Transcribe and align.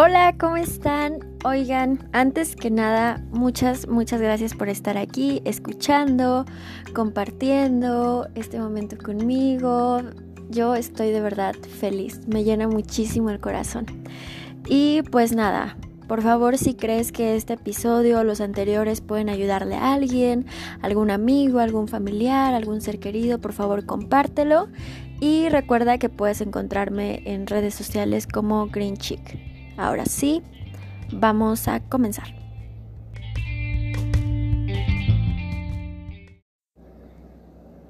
Hola, 0.00 0.36
¿cómo 0.38 0.56
están? 0.56 1.18
Oigan, 1.44 2.08
antes 2.12 2.54
que 2.54 2.70
nada, 2.70 3.20
muchas, 3.32 3.88
muchas 3.88 4.20
gracias 4.20 4.54
por 4.54 4.68
estar 4.68 4.96
aquí, 4.96 5.42
escuchando, 5.44 6.44
compartiendo 6.94 8.28
este 8.36 8.60
momento 8.60 8.96
conmigo. 8.96 9.98
Yo 10.50 10.76
estoy 10.76 11.10
de 11.10 11.20
verdad 11.20 11.56
feliz, 11.80 12.20
me 12.28 12.44
llena 12.44 12.68
muchísimo 12.68 13.30
el 13.30 13.40
corazón. 13.40 13.86
Y 14.68 15.02
pues 15.10 15.32
nada, 15.32 15.76
por 16.06 16.22
favor, 16.22 16.58
si 16.58 16.74
crees 16.74 17.10
que 17.10 17.34
este 17.34 17.54
episodio 17.54 18.20
o 18.20 18.24
los 18.24 18.40
anteriores 18.40 19.00
pueden 19.00 19.28
ayudarle 19.28 19.74
a 19.74 19.94
alguien, 19.94 20.46
algún 20.80 21.10
amigo, 21.10 21.58
algún 21.58 21.88
familiar, 21.88 22.54
algún 22.54 22.82
ser 22.82 23.00
querido, 23.00 23.40
por 23.40 23.52
favor 23.52 23.84
compártelo. 23.84 24.68
Y 25.18 25.48
recuerda 25.48 25.98
que 25.98 26.08
puedes 26.08 26.40
encontrarme 26.40 27.20
en 27.24 27.48
redes 27.48 27.74
sociales 27.74 28.28
como 28.28 28.68
Green 28.68 28.96
Chick. 28.96 29.47
Ahora 29.78 30.06
sí, 30.06 30.42
vamos 31.12 31.68
a 31.68 31.78
comenzar. 31.78 32.26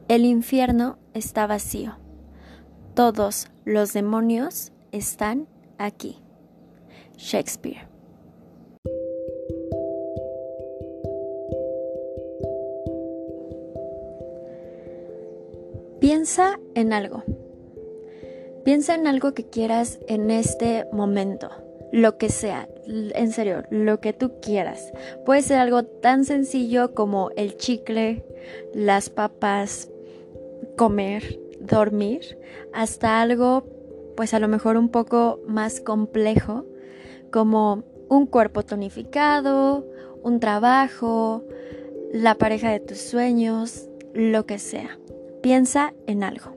El 0.06 0.26
infierno 0.26 0.98
está 1.14 1.46
vacío. 1.46 1.96
Todos 2.94 3.48
los 3.64 3.94
demonios 3.94 4.70
están 4.92 5.48
aquí. 5.78 6.18
Shakespeare. 7.16 7.88
Piensa 16.00 16.60
en 16.74 16.92
algo. 16.92 17.24
Piensa 18.62 18.94
en 18.94 19.06
algo 19.06 19.32
que 19.32 19.48
quieras 19.48 20.00
en 20.06 20.30
este 20.30 20.86
momento 20.92 21.67
lo 21.92 22.18
que 22.18 22.28
sea, 22.28 22.68
en 22.86 23.32
serio, 23.32 23.64
lo 23.70 24.00
que 24.00 24.12
tú 24.12 24.40
quieras. 24.40 24.92
Puede 25.24 25.42
ser 25.42 25.58
algo 25.58 25.84
tan 25.84 26.24
sencillo 26.24 26.94
como 26.94 27.30
el 27.36 27.56
chicle, 27.56 28.24
las 28.74 29.10
papas, 29.10 29.90
comer, 30.76 31.40
dormir, 31.60 32.38
hasta 32.72 33.20
algo 33.20 33.66
pues 34.16 34.34
a 34.34 34.40
lo 34.40 34.48
mejor 34.48 34.76
un 34.76 34.88
poco 34.88 35.40
más 35.46 35.80
complejo 35.80 36.66
como 37.30 37.84
un 38.08 38.26
cuerpo 38.26 38.64
tonificado, 38.64 39.86
un 40.24 40.40
trabajo, 40.40 41.44
la 42.12 42.34
pareja 42.34 42.70
de 42.70 42.80
tus 42.80 42.98
sueños, 42.98 43.88
lo 44.14 44.44
que 44.44 44.58
sea. 44.58 44.98
Piensa 45.40 45.94
en 46.08 46.24
algo. 46.24 46.56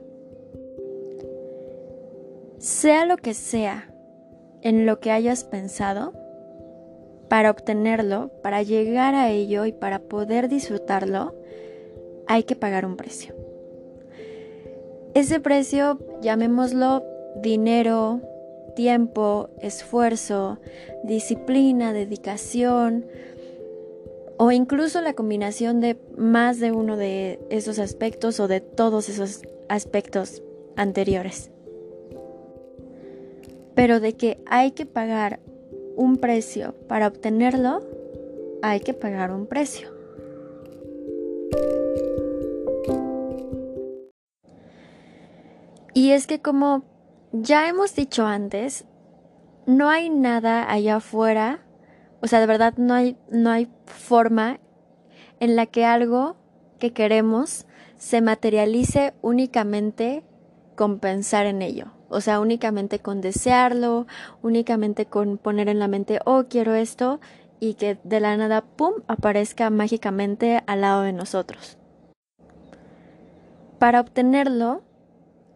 Sea 2.58 3.06
lo 3.06 3.16
que 3.16 3.34
sea 3.34 3.91
en 4.62 4.86
lo 4.86 5.00
que 5.00 5.10
hayas 5.10 5.44
pensado, 5.44 6.12
para 7.28 7.50
obtenerlo, 7.50 8.30
para 8.42 8.62
llegar 8.62 9.14
a 9.14 9.30
ello 9.30 9.64
y 9.64 9.72
para 9.72 10.00
poder 10.00 10.48
disfrutarlo, 10.48 11.34
hay 12.26 12.44
que 12.44 12.56
pagar 12.56 12.86
un 12.86 12.96
precio. 12.96 13.34
Ese 15.14 15.40
precio, 15.40 15.98
llamémoslo 16.20 17.04
dinero, 17.42 18.20
tiempo, 18.76 19.50
esfuerzo, 19.60 20.58
disciplina, 21.04 21.92
dedicación, 21.92 23.06
o 24.36 24.50
incluso 24.50 25.00
la 25.00 25.14
combinación 25.14 25.80
de 25.80 25.98
más 26.16 26.58
de 26.58 26.72
uno 26.72 26.96
de 26.96 27.38
esos 27.50 27.78
aspectos 27.78 28.40
o 28.40 28.48
de 28.48 28.60
todos 28.60 29.08
esos 29.08 29.42
aspectos 29.68 30.42
anteriores 30.76 31.51
pero 33.74 34.00
de 34.00 34.14
que 34.14 34.42
hay 34.46 34.72
que 34.72 34.86
pagar 34.86 35.40
un 35.96 36.16
precio 36.16 36.74
para 36.88 37.06
obtenerlo, 37.06 37.80
hay 38.62 38.80
que 38.80 38.94
pagar 38.94 39.32
un 39.32 39.46
precio. 39.46 39.90
Y 45.94 46.12
es 46.12 46.26
que 46.26 46.40
como 46.40 46.84
ya 47.32 47.68
hemos 47.68 47.94
dicho 47.94 48.26
antes, 48.26 48.84
no 49.66 49.90
hay 49.90 50.10
nada 50.10 50.70
allá 50.70 50.96
afuera, 50.96 51.60
o 52.20 52.26
sea, 52.26 52.40
de 52.40 52.46
verdad 52.46 52.74
no 52.76 52.94
hay, 52.94 53.16
no 53.30 53.50
hay 53.50 53.68
forma 53.86 54.58
en 55.40 55.56
la 55.56 55.66
que 55.66 55.84
algo 55.84 56.36
que 56.78 56.92
queremos 56.92 57.66
se 57.96 58.20
materialice 58.20 59.14
únicamente 59.22 60.24
con 60.76 60.98
pensar 60.98 61.46
en 61.46 61.62
ello. 61.62 61.92
O 62.12 62.20
sea, 62.20 62.40
únicamente 62.40 62.98
con 62.98 63.20
desearlo, 63.20 64.06
únicamente 64.42 65.06
con 65.06 65.38
poner 65.38 65.68
en 65.68 65.78
la 65.78 65.88
mente, 65.88 66.20
oh, 66.24 66.44
quiero 66.48 66.74
esto, 66.74 67.20
y 67.58 67.74
que 67.74 67.98
de 68.04 68.20
la 68.20 68.36
nada, 68.36 68.62
¡pum!, 68.62 68.94
aparezca 69.06 69.70
mágicamente 69.70 70.62
al 70.66 70.82
lado 70.82 71.02
de 71.02 71.12
nosotros. 71.12 71.78
Para 73.78 74.00
obtenerlo, 74.00 74.82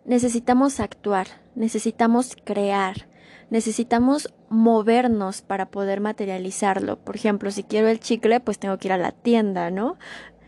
necesitamos 0.05 0.81
actuar, 0.81 1.27
necesitamos 1.55 2.37
crear, 2.45 3.09
necesitamos 3.51 4.33
movernos 4.49 5.43
para 5.43 5.71
poder 5.71 6.01
materializarlo. 6.01 6.99
Por 6.99 7.17
ejemplo, 7.17 7.51
si 7.51 7.65
quiero 7.65 7.89
el 7.89 8.01
chicle, 8.01 8.41
pues 8.41 8.59
tengo 8.59 8.79
que 8.79 8.89
ir 8.89 8.93
a 8.93 8.99
la 8.99 9.13
tienda, 9.13 9.71
¿no? 9.71 9.99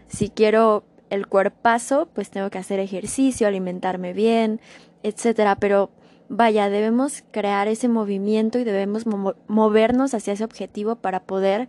Si 0.06 0.30
quiero 0.30 0.84
el 1.10 1.26
cuerpazo, 1.26 2.08
pues 2.14 2.30
tengo 2.30 2.50
que 2.50 2.58
hacer 2.58 2.80
ejercicio, 2.80 3.46
alimentarme 3.46 4.12
bien, 4.12 4.60
etcétera. 5.02 5.56
Pero 5.56 5.90
vaya, 6.28 6.68
debemos 6.68 7.24
crear 7.30 7.68
ese 7.68 7.88
movimiento 7.88 8.58
y 8.58 8.64
debemos 8.64 9.04
movernos 9.46 10.14
hacia 10.14 10.32
ese 10.32 10.44
objetivo 10.44 10.96
para 10.96 11.24
poder 11.24 11.68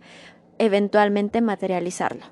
eventualmente 0.58 1.40
materializarlo. 1.40 2.24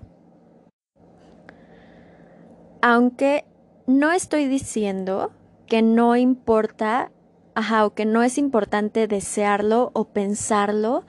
Aunque 2.81 3.45
no 3.87 4.13
estoy 4.13 4.47
diciendo 4.47 5.33
que 5.67 5.83
no 5.83 6.17
importa, 6.17 7.11
ajá, 7.55 7.87
o 7.87 7.95
que 7.95 8.05
no 8.05 8.23
es 8.23 8.39
importante 8.39 9.09
desearlo 9.09 9.91
o 9.95 10.05
pensarlo 10.05 11.05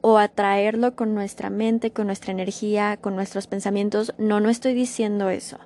o 0.00 0.18
atraerlo 0.18 0.96
con 0.96 1.14
nuestra 1.14 1.48
mente, 1.48 1.92
con 1.92 2.06
nuestra 2.06 2.32
energía, 2.32 2.96
con 2.96 3.14
nuestros 3.14 3.46
pensamientos. 3.46 4.14
No, 4.18 4.40
no 4.40 4.48
estoy 4.48 4.74
diciendo 4.74 5.30
eso. 5.30 5.58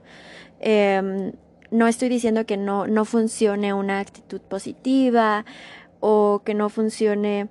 Em, 0.61 1.33
no 1.71 1.87
estoy 1.87 2.09
diciendo 2.09 2.47
que 2.47 2.57
no, 2.57 2.87
no 2.87 3.05
funcione 3.05 3.75
una 3.75 4.01
actitud 4.01 4.41
positiva 4.41 5.45
o 6.01 6.43
que 6.45 6.55
no 6.55 6.69
funcione 6.69 7.49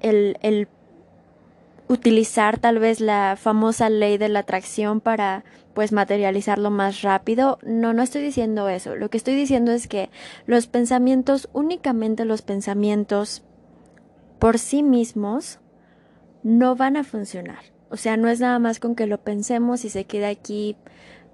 el, 0.00 0.36
el 0.42 0.68
utilizar 1.88 2.58
tal 2.58 2.78
vez 2.78 3.00
la 3.00 3.36
famosa 3.40 3.90
ley 3.90 4.18
de 4.18 4.28
la 4.28 4.40
atracción 4.40 5.00
para 5.00 5.44
pues 5.74 5.92
materializarlo 5.92 6.70
más 6.70 7.02
rápido. 7.02 7.58
No, 7.62 7.92
no 7.92 8.02
estoy 8.02 8.22
diciendo 8.22 8.68
eso. 8.68 8.94
Lo 8.96 9.10
que 9.10 9.16
estoy 9.16 9.34
diciendo 9.34 9.72
es 9.72 9.88
que 9.88 10.08
los 10.46 10.66
pensamientos, 10.66 11.48
únicamente 11.52 12.24
los 12.24 12.42
pensamientos 12.42 13.42
por 14.38 14.58
sí 14.58 14.82
mismos, 14.82 15.58
no 16.42 16.76
van 16.76 16.96
a 16.96 17.04
funcionar. 17.04 17.74
O 17.90 17.96
sea, 17.96 18.16
no 18.16 18.28
es 18.28 18.40
nada 18.40 18.58
más 18.58 18.80
con 18.80 18.94
que 18.94 19.06
lo 19.06 19.18
pensemos 19.18 19.84
y 19.84 19.90
se 19.90 20.04
quede 20.04 20.26
aquí 20.26 20.76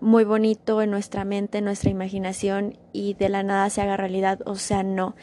muy 0.00 0.24
bonito 0.24 0.82
en 0.82 0.90
nuestra 0.90 1.24
mente, 1.24 1.58
en 1.58 1.64
nuestra 1.64 1.90
imaginación 1.90 2.78
y 2.92 3.14
de 3.14 3.28
la 3.28 3.42
nada 3.42 3.70
se 3.70 3.80
haga 3.80 3.96
realidad. 3.96 4.40
O 4.46 4.56
sea, 4.56 4.82
no. 4.82 5.14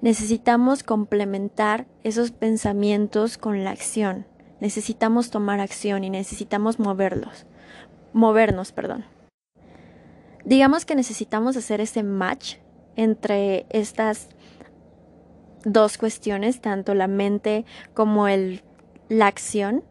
Necesitamos 0.00 0.82
complementar 0.82 1.86
esos 2.02 2.30
pensamientos 2.30 3.38
con 3.38 3.64
la 3.64 3.70
acción. 3.70 4.26
Necesitamos 4.60 5.30
tomar 5.30 5.60
acción 5.60 6.04
y 6.04 6.10
necesitamos 6.10 6.78
moverlos. 6.78 7.46
Movernos, 8.12 8.72
perdón. 8.72 9.04
Digamos 10.44 10.84
que 10.84 10.94
necesitamos 10.94 11.56
hacer 11.56 11.80
ese 11.80 12.02
match 12.02 12.56
entre 12.94 13.66
estas 13.70 14.28
dos 15.64 15.98
cuestiones, 15.98 16.60
tanto 16.60 16.94
la 16.94 17.08
mente 17.08 17.64
como 17.92 18.28
el, 18.28 18.62
la 19.08 19.26
acción. 19.26 19.82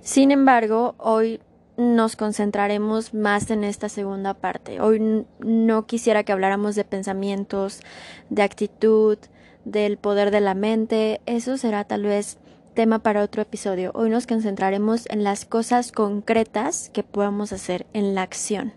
Sin 0.00 0.30
embargo, 0.30 0.94
hoy 0.98 1.40
nos 1.80 2.14
concentraremos 2.14 3.14
más 3.14 3.50
en 3.50 3.64
esta 3.64 3.88
segunda 3.88 4.34
parte. 4.34 4.82
Hoy 4.82 5.24
no 5.40 5.86
quisiera 5.86 6.24
que 6.24 6.32
habláramos 6.32 6.74
de 6.74 6.84
pensamientos, 6.84 7.80
de 8.28 8.42
actitud, 8.42 9.16
del 9.64 9.96
poder 9.96 10.30
de 10.30 10.40
la 10.40 10.54
mente. 10.54 11.22
Eso 11.24 11.56
será 11.56 11.84
tal 11.84 12.02
vez 12.02 12.38
tema 12.74 12.98
para 12.98 13.22
otro 13.22 13.40
episodio. 13.40 13.92
Hoy 13.94 14.10
nos 14.10 14.26
concentraremos 14.26 15.06
en 15.08 15.24
las 15.24 15.46
cosas 15.46 15.90
concretas 15.90 16.90
que 16.90 17.02
podemos 17.02 17.50
hacer 17.52 17.86
en 17.94 18.14
la 18.14 18.22
acción. 18.22 18.74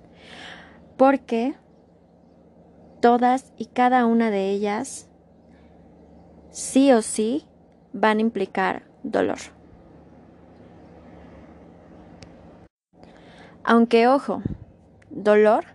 Porque 0.96 1.56
todas 3.02 3.52
y 3.58 3.66
cada 3.66 4.06
una 4.06 4.32
de 4.32 4.50
ellas 4.50 5.10
sí 6.52 6.94
o 6.94 7.02
sí 7.02 7.46
van 7.92 8.20
a 8.20 8.22
implicar 8.22 8.84
dolor. 9.04 9.40
Aunque 13.64 14.08
ojo, 14.08 14.42
dolor 15.10 15.66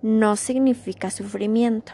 no 0.00 0.36
significa 0.36 1.10
sufrimiento. 1.10 1.92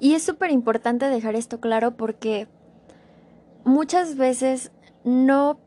Y 0.00 0.14
es 0.14 0.22
súper 0.22 0.50
importante 0.50 1.06
dejar 1.08 1.36
esto 1.36 1.60
claro 1.60 1.96
porque 1.96 2.48
muchas 3.64 4.16
veces 4.16 4.72
no 5.04 5.60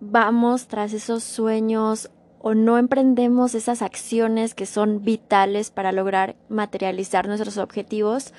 vamos 0.00 0.66
tras 0.66 0.92
esos 0.92 1.22
sueños 1.22 2.10
o 2.42 2.54
no 2.54 2.78
emprendemos 2.78 3.54
esas 3.54 3.82
acciones 3.82 4.54
que 4.54 4.66
son 4.66 5.02
vitales 5.02 5.70
para 5.70 5.92
lograr 5.92 6.36
materializar 6.48 7.26
nuestros 7.28 7.58
objetivos 7.58 8.32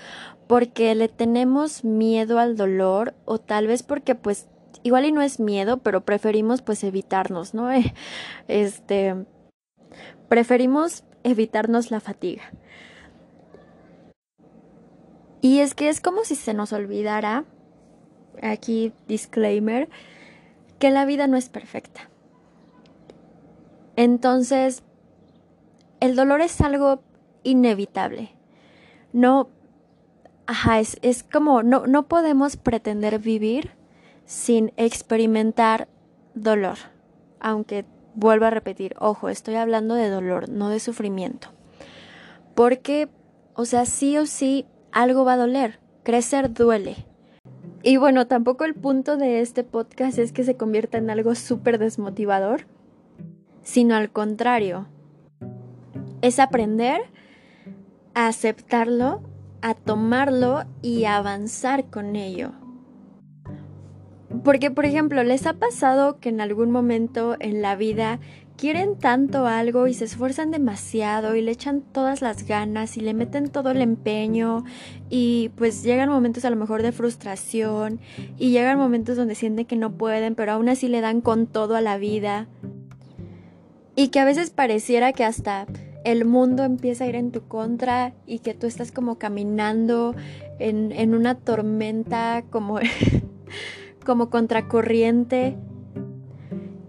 porque 0.47 0.93
le 0.95 1.07
tenemos 1.07 1.83
miedo 1.83 2.39
al 2.39 2.55
dolor 2.55 3.13
o 3.25 3.37
tal 3.37 3.67
vez 3.67 3.83
porque 3.83 4.15
pues 4.15 4.47
igual 4.83 5.05
y 5.05 5.11
no 5.11 5.21
es 5.21 5.39
miedo, 5.39 5.77
pero 5.77 6.01
preferimos 6.01 6.61
pues 6.61 6.83
evitarnos, 6.83 7.53
¿no? 7.53 7.69
Este 8.47 9.25
preferimos 10.29 11.03
evitarnos 11.23 11.91
la 11.91 11.99
fatiga. 11.99 12.43
Y 15.41 15.59
es 15.59 15.73
que 15.73 15.89
es 15.89 15.99
como 15.99 16.23
si 16.23 16.35
se 16.35 16.53
nos 16.53 16.71
olvidara, 16.71 17.45
aquí 18.41 18.93
disclaimer, 19.07 19.89
que 20.79 20.91
la 20.91 21.05
vida 21.05 21.27
no 21.27 21.35
es 21.35 21.49
perfecta. 21.49 22.09
Entonces, 23.95 24.83
el 25.99 26.15
dolor 26.15 26.41
es 26.41 26.61
algo 26.61 27.03
inevitable. 27.43 28.31
No, 29.13 29.49
ajá, 30.45 30.79
es, 30.79 30.97
es 31.01 31.23
como, 31.23 31.63
no, 31.63 31.87
no 31.87 32.07
podemos 32.07 32.55
pretender 32.55 33.19
vivir 33.19 33.71
sin 34.25 34.73
experimentar 34.77 35.87
dolor. 36.33 36.77
Aunque 37.39 37.85
vuelvo 38.15 38.45
a 38.45 38.49
repetir, 38.49 38.95
ojo, 38.99 39.29
estoy 39.29 39.55
hablando 39.55 39.95
de 39.95 40.09
dolor, 40.09 40.49
no 40.49 40.69
de 40.69 40.79
sufrimiento. 40.79 41.49
Porque, 42.55 43.09
o 43.55 43.65
sea, 43.65 43.85
sí 43.85 44.17
o 44.17 44.25
sí, 44.25 44.65
algo 44.91 45.25
va 45.25 45.33
a 45.33 45.37
doler. 45.37 45.79
Crecer 46.03 46.53
duele. 46.53 47.05
Y 47.83 47.97
bueno, 47.97 48.27
tampoco 48.27 48.65
el 48.65 48.75
punto 48.75 49.17
de 49.17 49.41
este 49.41 49.63
podcast 49.63 50.19
es 50.19 50.31
que 50.31 50.43
se 50.43 50.55
convierta 50.55 50.97
en 50.97 51.09
algo 51.09 51.33
súper 51.33 51.79
desmotivador, 51.79 52.65
sino 53.63 53.95
al 53.95 54.11
contrario. 54.11 54.87
Es 56.21 56.39
aprender 56.39 57.01
a 58.13 58.27
aceptarlo, 58.27 59.23
a 59.61 59.73
tomarlo 59.73 60.63
y 60.81 61.05
avanzar 61.05 61.89
con 61.89 62.15
ello. 62.15 62.51
Porque, 64.43 64.71
por 64.71 64.85
ejemplo, 64.85 65.23
¿les 65.23 65.45
ha 65.45 65.53
pasado 65.53 66.19
que 66.19 66.29
en 66.29 66.41
algún 66.41 66.71
momento 66.71 67.35
en 67.39 67.61
la 67.61 67.75
vida 67.75 68.19
quieren 68.61 68.95
tanto 68.95 69.47
algo 69.47 69.87
y 69.87 69.93
se 69.95 70.05
esfuerzan 70.05 70.51
demasiado 70.51 71.35
y 71.35 71.41
le 71.41 71.51
echan 71.51 71.81
todas 71.81 72.21
las 72.21 72.45
ganas 72.45 72.95
y 72.95 73.01
le 73.01 73.15
meten 73.15 73.49
todo 73.49 73.71
el 73.71 73.81
empeño 73.81 74.63
y 75.09 75.49
pues 75.55 75.81
llegan 75.81 76.09
momentos 76.09 76.45
a 76.45 76.51
lo 76.51 76.55
mejor 76.55 76.83
de 76.83 76.91
frustración 76.91 77.99
y 78.37 78.51
llegan 78.51 78.77
momentos 78.77 79.17
donde 79.17 79.33
sienten 79.33 79.65
que 79.65 79.75
no 79.75 79.93
pueden, 79.93 80.35
pero 80.35 80.51
aún 80.51 80.69
así 80.69 80.87
le 80.87 81.01
dan 81.01 81.21
con 81.21 81.47
todo 81.47 81.75
a 81.75 81.81
la 81.81 81.97
vida 81.97 82.47
y 83.95 84.09
que 84.09 84.19
a 84.19 84.25
veces 84.25 84.51
pareciera 84.51 85.11
que 85.11 85.23
hasta 85.23 85.65
el 86.03 86.25
mundo 86.25 86.63
empieza 86.63 87.05
a 87.05 87.07
ir 87.07 87.15
en 87.15 87.31
tu 87.31 87.47
contra 87.47 88.13
y 88.27 88.39
que 88.39 88.53
tú 88.53 88.67
estás 88.67 88.91
como 88.91 89.17
caminando 89.17 90.15
en, 90.59 90.91
en 90.91 91.15
una 91.15 91.33
tormenta 91.33 92.43
como 92.51 92.79
como 94.03 94.29
contracorriente 94.29 95.57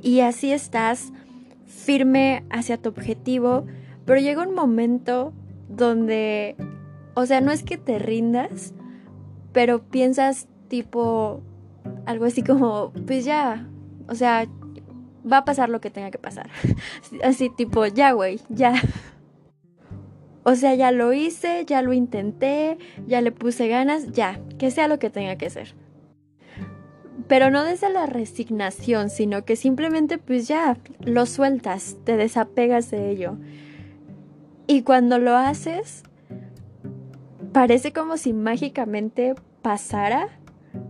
y 0.01 0.21
así 0.21 0.53
estás 0.53 1.13
firme 1.67 2.45
hacia 2.51 2.77
tu 2.77 2.89
objetivo, 2.89 3.67
pero 4.05 4.21
llega 4.21 4.47
un 4.47 4.55
momento 4.55 5.33
donde, 5.69 6.57
o 7.15 7.25
sea, 7.27 7.41
no 7.41 7.53
es 7.53 7.63
que 7.63 7.79
te 7.79 7.99
rindas, 7.99 8.75
pero 9.53 9.83
piensas 9.83 10.49
tipo 10.69 11.41
algo 12.05 12.25
así 12.25 12.43
como, 12.43 12.93
pues 13.07 13.25
ya, 13.25 13.69
o 14.09 14.15
sea, 14.15 14.47
va 15.31 15.39
a 15.39 15.45
pasar 15.45 15.69
lo 15.69 15.81
que 15.81 15.91
tenga 15.91 16.11
que 16.11 16.19
pasar. 16.19 16.51
Así 17.23 17.49
tipo, 17.49 17.87
ya, 17.87 18.13
güey, 18.13 18.41
ya. 18.49 18.75
O 20.43 20.57
sea, 20.57 20.75
ya 20.75 20.91
lo 20.91 21.13
hice, 21.13 21.65
ya 21.65 21.83
lo 21.83 21.93
intenté, 21.93 22.77
ya 23.07 23.21
le 23.21 23.31
puse 23.31 23.69
ganas, 23.69 24.11
ya, 24.11 24.41
que 24.59 24.73
sea 24.73 24.89
lo 24.89 24.99
que 24.99 25.11
tenga 25.11 25.37
que 25.37 25.51
ser 25.51 25.75
pero 27.33 27.51
no 27.51 27.65
desde 27.65 27.89
la 27.89 28.05
resignación, 28.05 29.09
sino 29.09 29.47
que 29.47 29.57
simplemente 29.57 30.19
pues 30.19 30.49
ya 30.49 30.77
lo 31.01 31.25
sueltas, 31.25 31.97
te 32.05 32.19
desapegas 32.19 32.91
de 32.91 33.09
ello. 33.09 33.39
Y 34.67 34.83
cuando 34.83 35.19
lo 35.19 35.35
haces, 35.35 36.03
parece 37.55 37.95
como 37.95 38.19
si 38.19 38.35
mágicamente 38.35 39.35
pasara, 39.63 40.29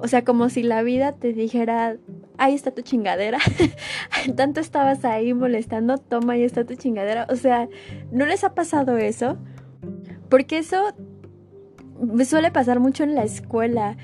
o 0.00 0.08
sea, 0.08 0.24
como 0.24 0.48
si 0.48 0.64
la 0.64 0.82
vida 0.82 1.12
te 1.12 1.32
dijera, 1.32 1.96
ahí 2.38 2.54
está 2.54 2.72
tu 2.72 2.82
chingadera, 2.82 3.38
tanto 4.36 4.58
estabas 4.58 5.04
ahí 5.04 5.34
molestando, 5.34 5.98
toma, 5.98 6.32
ahí 6.32 6.42
está 6.42 6.64
tu 6.64 6.74
chingadera, 6.74 7.28
o 7.30 7.36
sea, 7.36 7.68
¿no 8.10 8.26
les 8.26 8.42
ha 8.42 8.52
pasado 8.52 8.96
eso? 8.96 9.38
Porque 10.28 10.58
eso 10.58 10.92
suele 12.24 12.50
pasar 12.50 12.80
mucho 12.80 13.04
en 13.04 13.14
la 13.14 13.22
escuela 13.22 13.96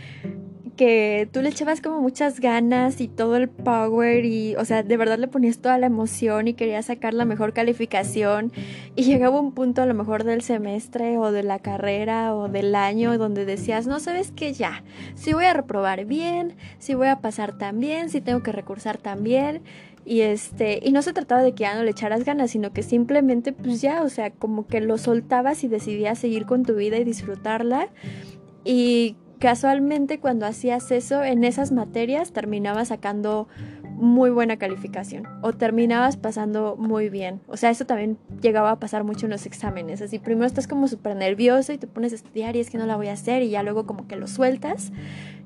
que 0.78 1.28
tú 1.32 1.42
le 1.42 1.48
echabas 1.48 1.80
como 1.80 2.00
muchas 2.00 2.38
ganas 2.38 3.00
y 3.00 3.08
todo 3.08 3.34
el 3.34 3.48
power 3.48 4.24
y, 4.24 4.54
o 4.54 4.64
sea, 4.64 4.84
de 4.84 4.96
verdad 4.96 5.18
le 5.18 5.26
ponías 5.26 5.58
toda 5.58 5.76
la 5.76 5.86
emoción 5.86 6.46
y 6.46 6.54
querías 6.54 6.86
sacar 6.86 7.14
la 7.14 7.24
mejor 7.24 7.52
calificación 7.52 8.52
y 8.94 9.02
llegaba 9.02 9.40
un 9.40 9.50
punto 9.52 9.82
a 9.82 9.86
lo 9.86 9.94
mejor 9.94 10.22
del 10.22 10.40
semestre 10.40 11.18
o 11.18 11.32
de 11.32 11.42
la 11.42 11.58
carrera 11.58 12.32
o 12.32 12.48
del 12.48 12.76
año 12.76 13.18
donde 13.18 13.44
decías, 13.44 13.88
no 13.88 13.98
sabes 13.98 14.30
que 14.30 14.52
ya, 14.52 14.84
si 15.16 15.32
voy 15.32 15.46
a 15.46 15.52
reprobar 15.52 16.04
bien, 16.04 16.54
si 16.78 16.94
voy 16.94 17.08
a 17.08 17.20
pasar 17.20 17.58
también, 17.58 18.08
si 18.08 18.20
tengo 18.20 18.44
que 18.44 18.52
recursar 18.52 18.98
también 18.98 19.62
y 20.04 20.20
este, 20.20 20.78
y 20.80 20.92
no 20.92 21.02
se 21.02 21.12
trataba 21.12 21.42
de 21.42 21.54
que 21.54 21.64
ya 21.64 21.74
no 21.74 21.82
le 21.82 21.90
echaras 21.90 22.24
ganas, 22.24 22.52
sino 22.52 22.72
que 22.72 22.84
simplemente 22.84 23.52
pues 23.52 23.80
ya, 23.80 24.04
o 24.04 24.08
sea, 24.08 24.30
como 24.30 24.68
que 24.68 24.80
lo 24.80 24.96
soltabas 24.96 25.64
y 25.64 25.68
decidías 25.68 26.20
seguir 26.20 26.46
con 26.46 26.64
tu 26.64 26.76
vida 26.76 26.98
y 26.98 27.04
disfrutarla. 27.04 27.88
Y 28.64 29.16
casualmente 29.38 30.20
cuando 30.20 30.46
hacías 30.46 30.90
eso 30.90 31.22
en 31.22 31.44
esas 31.44 31.72
materias 31.72 32.32
terminabas 32.32 32.88
sacando 32.88 33.48
muy 33.98 34.30
buena 34.30 34.56
calificación 34.58 35.24
o 35.42 35.52
terminabas 35.52 36.16
pasando 36.16 36.76
muy 36.76 37.08
bien. 37.08 37.40
O 37.48 37.56
sea, 37.56 37.70
eso 37.70 37.84
también 37.84 38.16
llegaba 38.40 38.70
a 38.70 38.78
pasar 38.78 39.02
mucho 39.02 39.26
en 39.26 39.30
los 39.30 39.44
exámenes. 39.44 40.00
Así, 40.00 40.18
primero 40.18 40.46
estás 40.46 40.68
como 40.68 40.86
súper 40.86 41.16
nervioso 41.16 41.72
y 41.72 41.78
te 41.78 41.88
pones 41.88 42.12
a 42.12 42.16
estudiar 42.16 42.54
y 42.54 42.60
es 42.60 42.70
que 42.70 42.78
no 42.78 42.86
la 42.86 42.96
voy 42.96 43.08
a 43.08 43.12
hacer 43.14 43.42
y 43.42 43.50
ya 43.50 43.62
luego 43.62 43.86
como 43.86 44.06
que 44.06 44.16
lo 44.16 44.28
sueltas 44.28 44.92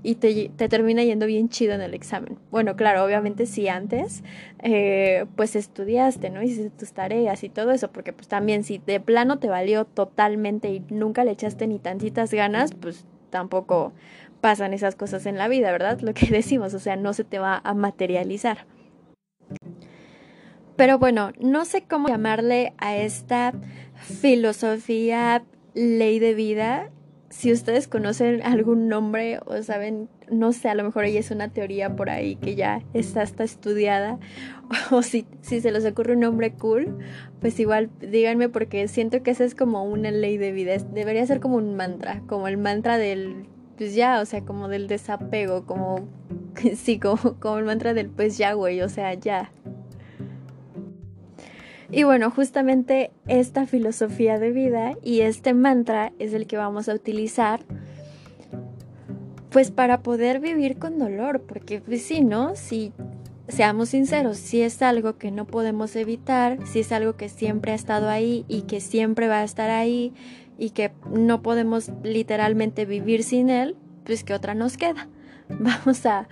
y 0.02 0.16
te, 0.16 0.48
termina 0.68 1.02
yendo 1.02 1.26
bien 1.26 1.48
chido 1.48 1.74
en 1.74 1.80
el 1.80 1.94
examen. 1.94 2.38
Bueno, 2.50 2.76
claro, 2.76 3.04
obviamente 3.04 3.46
si 3.46 3.68
antes 3.68 4.22
eh, 4.58 5.26
pues 5.36 5.56
estudiaste, 5.56 6.30
¿no? 6.30 6.42
Hiciste 6.42 6.70
tus 6.70 6.92
tareas 6.92 7.44
y 7.44 7.48
todo 7.48 7.70
eso, 7.72 7.90
porque 7.90 8.12
pues 8.12 8.28
también 8.28 8.64
si 8.64 8.78
de 8.78 9.00
plano 9.00 9.38
te 9.38 9.48
valió 9.48 9.84
totalmente 9.84 10.70
y 10.72 10.80
nunca 10.90 11.24
le 11.24 11.30
echaste 11.30 11.66
ni 11.66 11.78
tantitas 11.78 12.34
ganas, 12.34 12.74
pues 12.74 13.06
tampoco 13.32 13.92
pasan 14.40 14.74
esas 14.74 14.94
cosas 14.94 15.26
en 15.26 15.36
la 15.38 15.48
vida, 15.48 15.72
¿verdad? 15.72 15.98
Lo 16.00 16.14
que 16.14 16.26
decimos, 16.30 16.74
o 16.74 16.78
sea, 16.78 16.94
no 16.94 17.12
se 17.14 17.24
te 17.24 17.40
va 17.40 17.60
a 17.64 17.74
materializar. 17.74 18.66
Pero 20.76 20.98
bueno, 20.98 21.32
no 21.40 21.64
sé 21.64 21.82
cómo 21.82 22.08
llamarle 22.08 22.74
a 22.78 22.96
esta 22.96 23.52
filosofía, 23.96 25.44
ley 25.74 26.18
de 26.18 26.34
vida. 26.34 26.90
Si 27.32 27.50
ustedes 27.50 27.88
conocen 27.88 28.42
algún 28.42 28.88
nombre 28.88 29.40
o 29.46 29.62
saben, 29.62 30.10
no 30.30 30.52
sé, 30.52 30.68
a 30.68 30.74
lo 30.74 30.84
mejor 30.84 31.06
ella 31.06 31.18
es 31.18 31.30
una 31.30 31.48
teoría 31.48 31.96
por 31.96 32.10
ahí 32.10 32.36
que 32.36 32.54
ya 32.56 32.82
está 32.92 33.22
hasta 33.22 33.42
estudiada, 33.42 34.18
o 34.90 35.00
si, 35.00 35.26
si 35.40 35.62
se 35.62 35.72
les 35.72 35.86
ocurre 35.86 36.12
un 36.12 36.20
nombre 36.20 36.52
cool, 36.52 36.98
pues 37.40 37.58
igual 37.58 37.88
díganme 38.00 38.50
porque 38.50 38.86
siento 38.86 39.22
que 39.22 39.30
esa 39.30 39.44
es 39.44 39.54
como 39.54 39.82
una 39.82 40.10
ley 40.10 40.36
de 40.36 40.52
vida, 40.52 40.76
debería 40.76 41.26
ser 41.26 41.40
como 41.40 41.56
un 41.56 41.74
mantra, 41.74 42.22
como 42.26 42.48
el 42.48 42.58
mantra 42.58 42.98
del, 42.98 43.46
pues 43.78 43.94
ya, 43.94 44.20
o 44.20 44.26
sea, 44.26 44.44
como 44.44 44.68
del 44.68 44.86
desapego, 44.86 45.64
como, 45.64 46.06
sí, 46.76 46.98
como, 46.98 47.40
como 47.40 47.56
el 47.56 47.64
mantra 47.64 47.94
del 47.94 48.10
pues 48.10 48.36
ya, 48.36 48.52
güey, 48.52 48.82
o 48.82 48.90
sea, 48.90 49.14
ya. 49.14 49.50
Y 51.92 52.04
bueno, 52.04 52.30
justamente 52.30 53.12
esta 53.28 53.66
filosofía 53.66 54.38
de 54.38 54.50
vida 54.50 54.94
y 55.02 55.20
este 55.20 55.52
mantra 55.52 56.12
es 56.18 56.32
el 56.32 56.46
que 56.46 56.56
vamos 56.56 56.88
a 56.88 56.94
utilizar 56.94 57.60
pues 59.50 59.70
para 59.70 60.02
poder 60.02 60.40
vivir 60.40 60.78
con 60.78 60.98
dolor, 60.98 61.42
porque 61.42 61.82
pues 61.82 62.02
sí, 62.02 62.22
¿no? 62.22 62.56
Si 62.56 62.94
seamos 63.48 63.90
sinceros, 63.90 64.38
si 64.38 64.62
es 64.62 64.80
algo 64.80 65.18
que 65.18 65.30
no 65.30 65.46
podemos 65.46 65.94
evitar, 65.94 66.66
si 66.66 66.80
es 66.80 66.90
algo 66.90 67.16
que 67.16 67.28
siempre 67.28 67.72
ha 67.72 67.74
estado 67.74 68.08
ahí 68.08 68.46
y 68.48 68.62
que 68.62 68.80
siempre 68.80 69.28
va 69.28 69.40
a 69.40 69.44
estar 69.44 69.68
ahí 69.68 70.14
y 70.56 70.70
que 70.70 70.92
no 71.10 71.42
podemos 71.42 71.92
literalmente 72.02 72.86
vivir 72.86 73.22
sin 73.22 73.50
él, 73.50 73.76
pues 74.04 74.24
que 74.24 74.32
otra 74.32 74.54
nos 74.54 74.78
queda. 74.78 75.08
Vamos 75.50 76.06
a, 76.06 76.26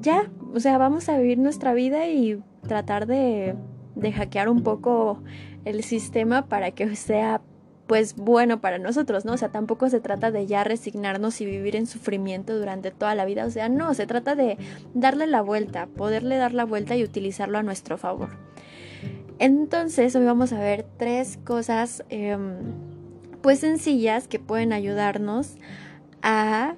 ya, 0.00 0.30
o 0.54 0.60
sea, 0.60 0.78
vamos 0.78 1.08
a 1.08 1.18
vivir 1.18 1.38
nuestra 1.38 1.74
vida 1.74 2.08
y 2.08 2.40
tratar 2.68 3.06
de, 3.06 3.56
de 3.94 4.12
hackear 4.12 4.48
un 4.48 4.62
poco 4.62 5.22
el 5.64 5.82
sistema 5.84 6.46
para 6.46 6.70
que 6.72 6.94
sea 6.96 7.40
pues 7.86 8.16
bueno 8.16 8.60
para 8.60 8.78
nosotros, 8.78 9.24
¿no? 9.24 9.32
O 9.34 9.36
sea, 9.36 9.50
tampoco 9.50 9.90
se 9.90 10.00
trata 10.00 10.30
de 10.30 10.46
ya 10.46 10.64
resignarnos 10.64 11.40
y 11.40 11.46
vivir 11.46 11.76
en 11.76 11.86
sufrimiento 11.86 12.56
durante 12.56 12.90
toda 12.90 13.14
la 13.14 13.24
vida, 13.24 13.44
o 13.44 13.50
sea, 13.50 13.68
no, 13.68 13.92
se 13.92 14.06
trata 14.06 14.34
de 14.34 14.56
darle 14.94 15.26
la 15.26 15.42
vuelta, 15.42 15.86
poderle 15.86 16.36
dar 16.36 16.54
la 16.54 16.64
vuelta 16.64 16.96
y 16.96 17.04
utilizarlo 17.04 17.58
a 17.58 17.62
nuestro 17.62 17.98
favor. 17.98 18.30
Entonces, 19.38 20.14
hoy 20.14 20.24
vamos 20.24 20.52
a 20.52 20.60
ver 20.60 20.86
tres 20.96 21.38
cosas, 21.44 22.04
em, 22.08 22.54
pues 23.42 23.58
sencillas, 23.58 24.28
que 24.28 24.38
pueden 24.38 24.72
ayudarnos 24.72 25.56
a 26.22 26.76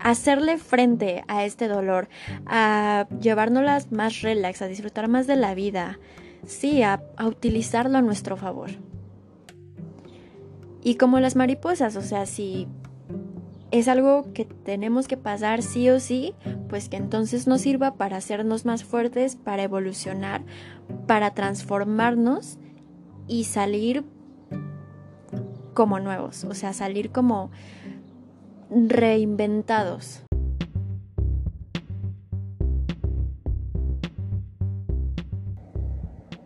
hacerle 0.00 0.58
frente 0.58 1.24
a 1.28 1.44
este 1.44 1.68
dolor, 1.68 2.08
a 2.46 3.06
llevárnoslas 3.20 3.92
más 3.92 4.22
relax, 4.22 4.62
a 4.62 4.66
disfrutar 4.66 5.08
más 5.08 5.26
de 5.26 5.36
la 5.36 5.54
vida, 5.54 5.98
sí, 6.46 6.82
a, 6.82 7.02
utilizarlo 7.24 7.98
a 7.98 8.02
nuestro 8.02 8.36
favor. 8.36 8.70
Y 10.82 10.94
como 10.96 11.20
las 11.20 11.36
mariposas, 11.36 11.96
o 11.96 12.02
sea, 12.02 12.26
si 12.26 12.68
es 13.70 13.88
algo 13.88 14.32
que 14.32 14.44
tenemos 14.44 15.08
que 15.08 15.16
pasar 15.16 15.62
sí 15.62 15.90
o 15.90 16.00
sí, 16.00 16.34
pues 16.68 16.88
que 16.88 16.96
entonces 16.96 17.46
nos 17.46 17.60
sirva 17.60 17.94
para 17.94 18.16
hacernos 18.16 18.64
más 18.64 18.84
fuertes, 18.84 19.36
para 19.36 19.64
evolucionar, 19.64 20.42
para 21.06 21.34
transformarnos 21.34 22.58
y 23.26 23.44
salir 23.44 24.04
como 25.74 26.00
nuevos, 26.00 26.44
o 26.44 26.54
sea, 26.54 26.72
salir 26.72 27.10
como 27.10 27.50
reinventados. 28.70 30.22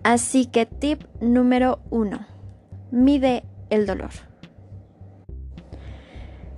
Así 0.04 0.46
que 0.46 0.66
tip 0.66 1.04
número 1.20 1.78
uno, 1.90 2.26
mide 2.90 3.44
el 3.70 3.86
dolor. 3.86 4.10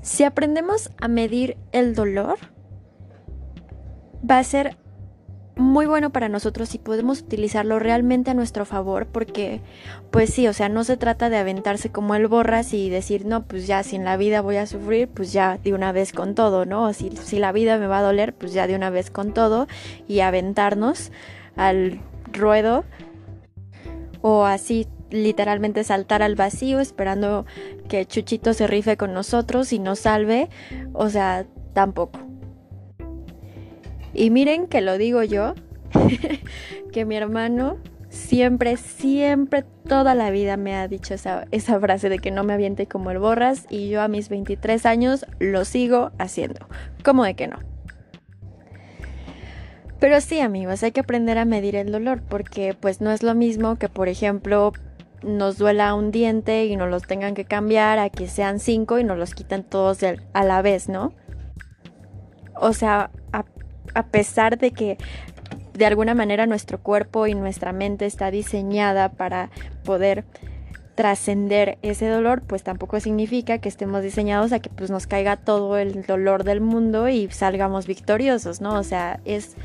Si 0.01 0.25
aprendemos 0.25 0.91
a 1.01 1.09
medir 1.09 1.57
el 1.73 1.95
dolor, 1.95 2.39
va 4.29 4.39
a 4.39 4.45
ser 4.45 4.77
muy 5.57 5.87
bueno 5.87 6.11
para 6.11 6.29
nosotros 6.29 6.75
y 6.75 6.79
podemos 6.79 7.21
utilizarlo 7.21 7.79
realmente 7.79 8.31
a 8.31 8.35
nuestro 8.35 8.65
favor 8.65 9.07
porque 9.07 9.61
pues 10.11 10.31
sí, 10.31 10.49
o 10.49 10.53
sea, 10.53 10.69
no 10.69 10.85
se 10.85 10.97
trata 10.97 11.31
de 11.31 11.37
aventarse 11.37 11.91
como 11.91 12.15
el 12.15 12.27
borras 12.27 12.75
y 12.75 12.91
decir, 12.91 13.25
no, 13.25 13.45
pues 13.45 13.67
ya 13.67 13.83
si 13.83 13.97
en 13.97 14.05
la 14.05 14.17
vida 14.17 14.41
voy 14.41 14.57
a 14.57 14.67
sufrir, 14.67 15.09
pues 15.09 15.33
ya 15.33 15.59
de 15.59 15.73
una 15.73 15.93
vez 15.93 16.13
con 16.13 16.35
todo, 16.35 16.65
¿no? 16.65 16.85
O 16.85 16.93
si, 16.93 17.11
si 17.11 17.39
la 17.39 17.53
vida 17.53 17.79
me 17.79 17.87
va 17.87 17.99
a 17.99 18.03
doler, 18.03 18.35
pues 18.35 18.53
ya 18.53 18.67
de 18.67 18.75
una 18.75 18.91
vez 18.91 19.11
con 19.11 19.33
todo 19.33 19.69
y 20.09 20.21
aventarnos 20.21 21.13
al 21.57 22.01
ruedo 22.33 22.85
o 24.23 24.45
así 24.45 24.89
literalmente 25.11 25.85
saltar 25.85 26.23
al 26.23 26.35
vacío 26.35 26.81
esperando 26.81 27.47
que 27.89 28.07
Chuchito 28.07 28.55
se 28.55 28.67
rife 28.67 28.97
con 28.97 29.13
nosotros 29.13 29.73
y 29.73 29.79
nos 29.79 30.01
salve, 30.01 30.49
o 30.93 31.09
sea, 31.09 31.47
tampoco. 31.73 32.34
Y 34.15 34.31
miren 34.31 34.69
que 34.69 34.81
lo 34.81 34.97
digo 34.97 35.23
yo, 35.23 35.55
que 36.93 37.05
mi 37.05 37.17
hermano 37.17 37.79
siempre, 38.09 38.77
siempre, 38.77 39.65
toda 39.89 40.15
la 40.15 40.31
vida 40.31 40.57
me 40.57 40.75
ha 40.75 40.89
dicho 40.89 41.15
esa, 41.15 41.47
frase 41.81 42.09
de 42.09 42.19
que 42.19 42.31
no 42.31 42.45
me 42.45 42.53
aviente 42.53 42.87
como 42.87 43.11
el 43.11 43.19
borras 43.19 43.67
y 43.69 43.91
yo 43.91 44.01
a 44.01 44.09
mis 44.09 44.29
23 44.29 44.87
años 44.87 45.27
lo 45.41 45.65
sigo 45.65 46.13
haciendo. 46.19 46.67
¿Cómo 47.05 47.25
de 47.25 47.35
que 47.35 47.49
no? 47.49 47.59
Pero 49.99 50.21
sí 50.21 50.41
amigos, 50.41 50.83
hay 50.83 50.93
que 50.93 51.01
aprender 51.01 51.39
a 51.39 51.45
medir 51.45 51.77
el 51.77 51.91
dolor 51.91 52.23
porque 52.23 52.77
pues 52.79 53.01
no 53.01 53.11
es 53.11 53.23
lo 53.23 53.35
mismo 53.35 53.77
que 53.77 53.89
por 53.89 54.09
ejemplo 54.09 54.73
nos 55.23 55.57
duela 55.57 55.95
un 55.95 56.11
diente 56.11 56.67
y 56.67 56.77
nos 56.77 56.91
los 56.91 57.03
tengan 57.03 57.35
que 57.35 57.47
cambiar 57.47 57.99
a 57.99 58.11
que 58.11 58.29
sean 58.29 58.61
cinco 58.61 58.99
y 58.99 59.05
nos 59.05 59.19
los 59.19 59.35
quiten 59.35 59.65
todos 59.65 60.01
a 60.03 60.45
la 60.45 60.63
vez, 60.63 60.89
¿no? 60.89 61.15
O 62.57 62.73
sea, 62.73 63.11
a 63.95 64.07
pesar 64.07 64.59
de 64.59 64.71
que 64.71 64.99
de 65.75 65.87
alguna 65.87 66.15
manera 66.15 66.47
nuestro 66.47 66.79
cuerpo 66.79 67.27
y 67.27 67.35
nuestra 67.35 67.73
mente 67.73 68.07
está 68.07 68.31
diseñada 68.31 69.11
para 69.11 69.51
poder 69.85 70.25
trascender 70.95 71.79
ese 71.83 72.09
dolor, 72.09 72.43
pues 72.47 72.63
tampoco 72.63 73.01
significa 73.01 73.59
que 73.59 73.69
estemos 73.69 74.03
diseñados 74.03 74.53
a 74.53 74.61
que 74.61 74.71
pues 74.71 74.91
nos 74.91 75.07
caiga 75.07 75.37
todo 75.37 75.77
el 75.77 76.05
dolor 76.05 76.45
del 76.45 76.61
mundo 76.61 77.09
y 77.09 77.29
salgamos 77.31 77.87
victoriosos, 77.87 78.61
¿no? 78.61 78.79
O 78.79 78.85
sea, 78.85 79.21
es 79.25 79.57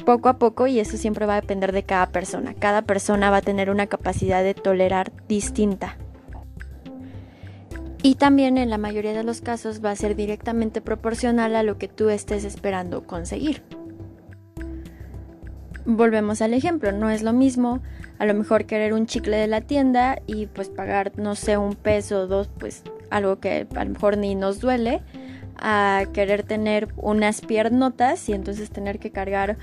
poco 0.00 0.30
a 0.30 0.38
poco 0.38 0.66
y 0.66 0.80
eso 0.80 0.96
siempre 0.96 1.26
va 1.26 1.34
a 1.34 1.40
depender 1.42 1.72
de 1.72 1.82
cada 1.82 2.06
persona. 2.06 2.54
Cada 2.58 2.82
persona 2.82 3.30
va 3.30 3.38
a 3.38 3.42
tener 3.42 3.68
una 3.68 3.86
capacidad 3.86 4.42
de 4.42 4.54
tolerar 4.54 5.12
distinta. 5.28 5.96
Y 8.02 8.14
también 8.14 8.56
en 8.56 8.70
la 8.70 8.78
mayoría 8.78 9.12
de 9.12 9.24
los 9.24 9.40
casos 9.40 9.84
va 9.84 9.90
a 9.90 9.96
ser 9.96 10.16
directamente 10.16 10.80
proporcional 10.80 11.54
a 11.54 11.62
lo 11.62 11.76
que 11.76 11.88
tú 11.88 12.08
estés 12.08 12.44
esperando 12.44 13.06
conseguir. 13.06 13.62
Volvemos 15.84 16.40
al 16.40 16.54
ejemplo, 16.54 16.92
no 16.92 17.10
es 17.10 17.22
lo 17.22 17.32
mismo 17.32 17.80
a 18.20 18.26
lo 18.26 18.34
mejor 18.34 18.66
querer 18.66 18.92
un 18.92 19.06
chicle 19.06 19.38
de 19.38 19.46
la 19.46 19.62
tienda 19.62 20.20
y 20.26 20.44
pues 20.44 20.68
pagar, 20.68 21.12
no 21.16 21.34
sé, 21.34 21.56
un 21.56 21.74
peso 21.74 22.20
o 22.20 22.26
dos, 22.26 22.50
pues 22.58 22.82
algo 23.08 23.40
que 23.40 23.66
a 23.74 23.84
lo 23.84 23.90
mejor 23.92 24.18
ni 24.18 24.34
nos 24.34 24.60
duele, 24.60 25.00
a 25.56 26.04
querer 26.12 26.42
tener 26.42 26.88
unas 26.98 27.40
piernotas 27.40 28.28
y 28.28 28.34
entonces 28.34 28.70
tener 28.70 28.98
que 28.98 29.10
cargar 29.10 29.56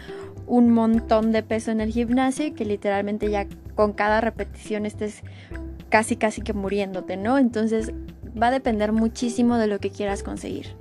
un 0.48 0.72
montón 0.72 1.32
de 1.32 1.44
peso 1.44 1.70
en 1.70 1.82
el 1.82 1.91
gimnasio 1.91 2.48
y 2.48 2.51
que 2.51 2.65
literalmente 2.65 3.29
ya 3.29 3.46
con 3.75 3.94
cada 3.94 4.22
repetición 4.22 4.88
estés 4.88 5.22
casi 5.89 6.15
casi 6.15 6.41
que 6.41 6.53
muriéndote, 6.53 7.15
¿no? 7.15 7.38
Entonces 7.38 7.94
va 8.41 8.48
a 8.48 8.51
depender 8.51 8.91
muchísimo 8.91 9.58
de 9.58 9.67
lo 9.67 9.79
que 9.79 9.89
quieras 9.89 10.24
conseguir. 10.24 10.75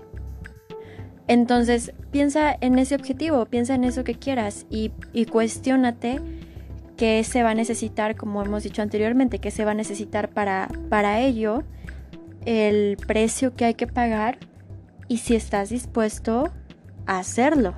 Entonces, 1.29 1.93
piensa 2.11 2.57
en 2.61 2.79
ese 2.79 2.95
objetivo, 2.95 3.47
piensa 3.47 3.75
en 3.75 3.85
eso 3.85 4.05
que 4.05 4.15
quieras 4.15 4.67
y, 4.71 4.93
y 5.13 5.27
cuestiónate 5.27 6.21
qué 6.97 7.23
se 7.25 7.43
va 7.43 7.51
a 7.51 7.55
necesitar, 7.55 8.17
como 8.17 8.43
hemos 8.43 8.63
dicho 8.63 8.83
anteriormente, 8.83 9.39
qué 9.39 9.51
se 9.51 9.65
va 9.65 9.73
a 9.73 9.75
necesitar 9.75 10.31
para, 10.31 10.69
para 10.89 11.21
ello, 11.21 11.65
el 12.45 12.97
precio 13.07 13.55
que 13.55 13.65
hay 13.65 13.75
que 13.75 13.87
pagar 13.87 14.39
y 15.09 15.19
si 15.19 15.35
estás 15.35 15.69
dispuesto 15.69 16.53
a 17.07 17.19
hacerlo. 17.19 17.75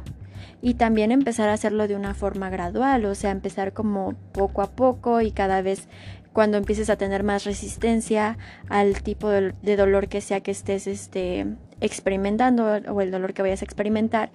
Y 0.61 0.75
también 0.75 1.13
empezar 1.13 1.49
a 1.49 1.55
hacerlo 1.55 1.87
de 1.89 1.97
una 1.97 2.15
forma 2.15 2.51
gradual, 2.51 3.05
o 3.07 3.15
sea, 3.15 3.31
empezar 3.31 3.73
como 3.73 4.15
poco 4.33 4.63
a 4.63 4.71
poco 4.71 5.21
y 5.21 5.31
cada 5.31 5.63
vez 5.63 5.89
cuando 6.38 6.57
empieces 6.57 6.88
a 6.88 6.95
tener 6.95 7.25
más 7.25 7.42
resistencia 7.42 8.38
al 8.68 9.02
tipo 9.02 9.28
de, 9.28 9.76
dolor 9.76 10.07
que 10.07 10.21
sea 10.21 10.40
que 10.40 10.52
estés 10.52 10.87
este, 10.87 11.47
experimentando 11.80 12.64
o 12.64 13.00
el 13.00 13.11
dolor 13.11 13.35
que 13.35 13.42
vayas 13.42 13.62
a 13.62 13.64
experimentar, 13.64 14.30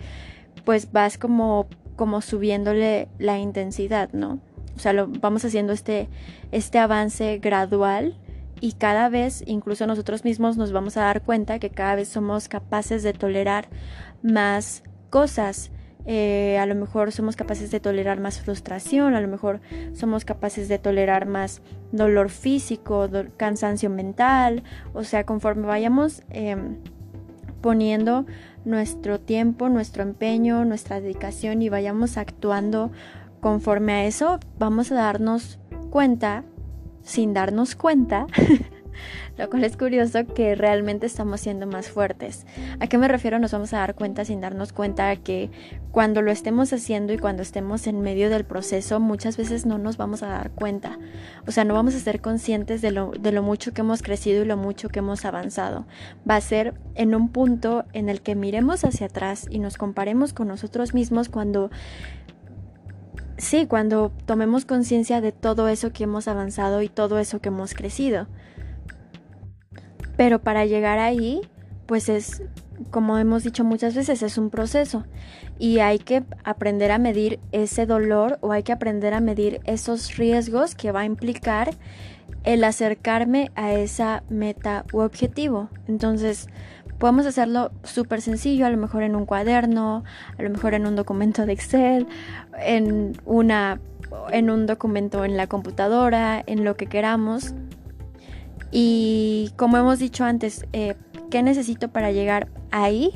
pues 0.65 0.91
vas 0.91 1.17
como, 1.17 1.65
como 1.95 2.19
subiéndole 2.19 3.07
la 3.19 3.39
intensidad, 3.39 4.11
¿no? 4.11 4.41
O 4.75 4.79
sea, 4.79 4.91
lo, 4.91 5.07
vamos 5.07 5.45
haciendo 5.45 5.71
este, 5.71 6.09
este 6.51 6.77
avance 6.77 7.37
gradual 7.37 8.17
y 8.59 8.73
cada 8.73 9.07
vez, 9.07 9.41
incluso 9.47 9.87
nosotros 9.87 10.25
mismos, 10.25 10.57
nos 10.57 10.73
vamos 10.73 10.97
a 10.97 11.03
dar 11.03 11.21
cuenta 11.21 11.57
que 11.57 11.69
cada 11.69 11.95
vez 11.95 12.09
somos 12.09 12.49
capaces 12.49 13.03
de 13.03 13.13
tolerar 13.13 13.69
más 14.21 14.83
cosas 15.09 15.71
eh, 16.05 16.57
a 16.59 16.65
lo 16.65 16.75
mejor 16.75 17.11
somos 17.11 17.35
capaces 17.35 17.71
de 17.71 17.79
tolerar 17.79 18.19
más 18.19 18.39
frustración, 18.41 19.15
a 19.15 19.21
lo 19.21 19.27
mejor 19.27 19.61
somos 19.93 20.25
capaces 20.25 20.67
de 20.67 20.77
tolerar 20.77 21.25
más 21.25 21.61
dolor 21.91 22.29
físico, 22.29 23.09
cansancio 23.37 23.89
mental, 23.89 24.63
o 24.93 25.03
sea, 25.03 25.25
conforme 25.25 25.67
vayamos 25.67 26.23
em, 26.29 26.77
poniendo 27.61 28.25
nuestro 28.65 29.19
tiempo, 29.19 29.69
nuestro 29.69 30.03
empeño, 30.03 30.65
nuestra 30.65 30.99
dedicación 30.99 31.61
y 31.61 31.69
vayamos 31.69 32.17
actuando 32.17 32.91
conforme 33.39 33.93
a 33.93 34.05
eso, 34.05 34.39
vamos 34.57 34.91
a 34.91 34.95
darnos 34.95 35.59
cuenta, 35.89 36.43
sin 37.01 37.33
darnos 37.33 37.75
cuenta, 37.75 38.27
lo 39.37 39.49
cual 39.49 39.63
es 39.63 39.77
curioso 39.77 40.25
que 40.25 40.55
realmente 40.55 41.05
estamos 41.05 41.41
siendo 41.41 41.67
más 41.67 41.89
fuertes. 41.89 42.45
¿A 42.79 42.87
qué 42.87 42.97
me 42.97 43.07
refiero? 43.07 43.39
Nos 43.39 43.51
vamos 43.51 43.73
a 43.73 43.79
dar 43.79 43.95
cuenta 43.95 44.25
sin 44.25 44.41
darnos 44.41 44.73
cuenta 44.73 45.15
que 45.15 45.49
cuando 45.91 46.21
lo 46.21 46.31
estemos 46.31 46.73
haciendo 46.73 47.13
y 47.13 47.17
cuando 47.17 47.41
estemos 47.41 47.87
en 47.87 48.01
medio 48.01 48.29
del 48.29 48.45
proceso, 48.45 48.99
muchas 48.99 49.37
veces 49.37 49.65
no 49.65 49.77
nos 49.77 49.97
vamos 49.97 50.23
a 50.23 50.27
dar 50.27 50.51
cuenta. 50.51 50.97
O 51.47 51.51
sea, 51.51 51.63
no 51.63 51.73
vamos 51.73 51.95
a 51.95 51.99
ser 51.99 52.21
conscientes 52.21 52.81
de 52.81 52.91
lo, 52.91 53.11
de 53.11 53.31
lo 53.31 53.43
mucho 53.43 53.73
que 53.73 53.81
hemos 53.81 54.01
crecido 54.01 54.43
y 54.43 54.45
lo 54.45 54.57
mucho 54.57 54.89
que 54.89 54.99
hemos 54.99 55.25
avanzado. 55.25 55.85
Va 56.29 56.35
a 56.35 56.41
ser 56.41 56.73
en 56.95 57.15
un 57.15 57.29
punto 57.29 57.85
en 57.93 58.09
el 58.09 58.21
que 58.21 58.35
miremos 58.35 58.83
hacia 58.83 59.07
atrás 59.07 59.47
y 59.49 59.59
nos 59.59 59.77
comparemos 59.77 60.33
con 60.33 60.47
nosotros 60.47 60.93
mismos 60.93 61.29
cuando 61.29 61.69
sí, 63.37 63.65
cuando 63.67 64.11
tomemos 64.25 64.65
conciencia 64.65 65.21
de 65.21 65.31
todo 65.31 65.67
eso 65.67 65.91
que 65.91 66.05
hemos 66.05 66.27
avanzado 66.27 66.81
y 66.81 66.89
todo 66.89 67.19
eso 67.19 67.39
que 67.39 67.49
hemos 67.49 67.73
crecido. 67.73 68.27
Pero 70.15 70.39
para 70.39 70.65
llegar 70.65 70.99
ahí, 70.99 71.41
pues 71.85 72.09
es, 72.09 72.43
como 72.91 73.17
hemos 73.17 73.43
dicho 73.43 73.63
muchas 73.63 73.95
veces, 73.95 74.21
es 74.23 74.37
un 74.37 74.49
proceso 74.49 75.05
y 75.59 75.79
hay 75.79 75.99
que 75.99 76.23
aprender 76.43 76.91
a 76.91 76.97
medir 76.97 77.39
ese 77.51 77.85
dolor 77.85 78.37
o 78.41 78.51
hay 78.51 78.63
que 78.63 78.71
aprender 78.71 79.13
a 79.13 79.19
medir 79.19 79.61
esos 79.65 80.17
riesgos 80.17 80.75
que 80.75 80.91
va 80.91 81.01
a 81.01 81.05
implicar 81.05 81.71
el 82.43 82.63
acercarme 82.63 83.51
a 83.55 83.73
esa 83.73 84.23
meta 84.29 84.85
u 84.91 84.99
objetivo. 84.99 85.69
Entonces, 85.87 86.47
podemos 86.97 87.25
hacerlo 87.25 87.71
súper 87.83 88.21
sencillo, 88.21 88.65
a 88.65 88.69
lo 88.69 88.77
mejor 88.77 89.03
en 89.03 89.15
un 89.15 89.25
cuaderno, 89.25 90.03
a 90.37 90.41
lo 90.41 90.49
mejor 90.49 90.73
en 90.73 90.85
un 90.85 90.95
documento 90.95 91.45
de 91.45 91.53
Excel, 91.53 92.07
en 92.59 93.17
una 93.25 93.79
en 94.31 94.49
un 94.49 94.67
documento 94.67 95.25
en 95.25 95.37
la 95.37 95.47
computadora, 95.47 96.43
en 96.45 96.63
lo 96.63 96.75
que 96.75 96.85
queramos. 96.85 97.53
Y 98.75 99.51
como 99.55 99.77
hemos 99.77 99.99
dicho 99.99 100.25
antes, 100.25 100.65
eh, 100.73 100.95
¿qué 101.29 101.43
necesito 101.43 101.89
para 101.89 102.11
llegar 102.11 102.47
ahí? 102.71 103.11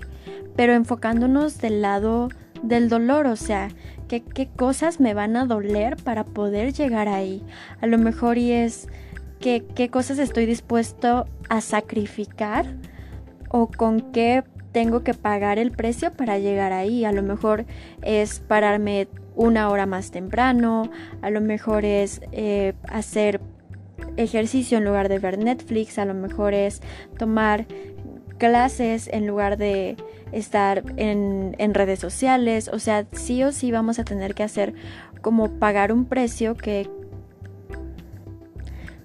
Pero 0.55 0.73
enfocándonos 0.73 1.57
del 1.57 1.81
lado 1.81 2.29
del 2.61 2.89
dolor, 2.89 3.25
o 3.25 3.35
sea, 3.35 3.69
¿qué, 4.07 4.21
qué 4.21 4.47
cosas 4.47 4.99
me 4.99 5.15
van 5.15 5.35
a 5.35 5.45
doler 5.45 5.95
para 5.97 6.25
poder 6.25 6.73
llegar 6.73 7.07
ahí? 7.07 7.43
A 7.81 7.87
lo 7.87 7.97
mejor 7.97 8.37
y 8.37 8.51
es 8.51 8.87
qué, 9.39 9.65
qué 9.75 9.89
cosas 9.89 10.19
estoy 10.19 10.45
dispuesto 10.45 11.25
a 11.49 11.61
sacrificar 11.61 12.67
o 13.49 13.65
con 13.65 14.11
qué 14.11 14.43
tengo 14.71 15.03
que 15.03 15.15
pagar 15.15 15.57
el 15.57 15.71
precio 15.71 16.11
para 16.11 16.37
llegar 16.37 16.71
ahí. 16.71 17.03
A 17.03 17.11
lo 17.11 17.23
mejor 17.23 17.65
es 18.03 18.41
pararme 18.41 19.07
una 19.35 19.69
hora 19.69 19.87
más 19.87 20.11
temprano, 20.11 20.91
a 21.23 21.31
lo 21.31 21.41
mejor 21.41 21.83
es 21.83 22.21
eh, 22.31 22.73
hacer 22.87 23.41
ejercicio 24.17 24.77
en 24.77 24.85
lugar 24.85 25.09
de 25.09 25.19
ver 25.19 25.37
Netflix, 25.37 25.97
a 25.97 26.05
lo 26.05 26.13
mejor 26.13 26.53
es 26.53 26.81
tomar 27.17 27.65
clases 28.37 29.09
en 29.11 29.27
lugar 29.27 29.57
de 29.57 29.97
estar 30.31 30.83
en, 30.97 31.55
en, 31.57 31.73
redes 31.73 31.99
sociales, 31.99 32.69
o 32.71 32.79
sea, 32.79 33.05
sí 33.11 33.43
o 33.43 33.51
sí 33.51 33.71
vamos 33.71 33.99
a 33.99 34.03
tener 34.03 34.35
que 34.35 34.43
hacer 34.43 34.73
como 35.21 35.59
pagar 35.59 35.91
un 35.91 36.05
precio 36.05 36.55
que, 36.55 36.89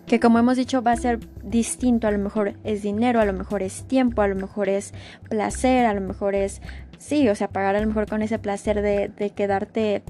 que 0.07 0.21
como 0.21 0.38
hemos 0.38 0.57
dicho 0.57 0.83
va 0.83 0.92
a 0.92 0.97
ser 0.97 1.21
distinto, 1.42 2.07
a 2.07 2.11
lo 2.11 2.19
mejor 2.19 2.54
es 2.64 2.83
dinero, 2.83 3.21
a 3.21 3.25
lo 3.25 3.33
mejor 3.33 3.62
es 3.62 3.85
tiempo, 3.85 4.23
a 4.23 4.28
lo 4.28 4.35
mejor 4.35 4.69
es 4.69 4.92
placer, 5.28 5.87
a 5.87 5.95
lo 5.95 6.00
mejor 6.00 6.35
es, 6.35 6.61
sí, 6.99 7.28
o 7.28 7.35
sea, 7.35 7.49
pagar 7.49 7.76
a 7.76 7.81
lo 7.81 7.87
mejor 7.87 8.07
con 8.09 8.23
ese 8.23 8.38
placer 8.38 8.83
de, 8.83 9.09
de 9.09 9.31
quedarte 9.31 10.02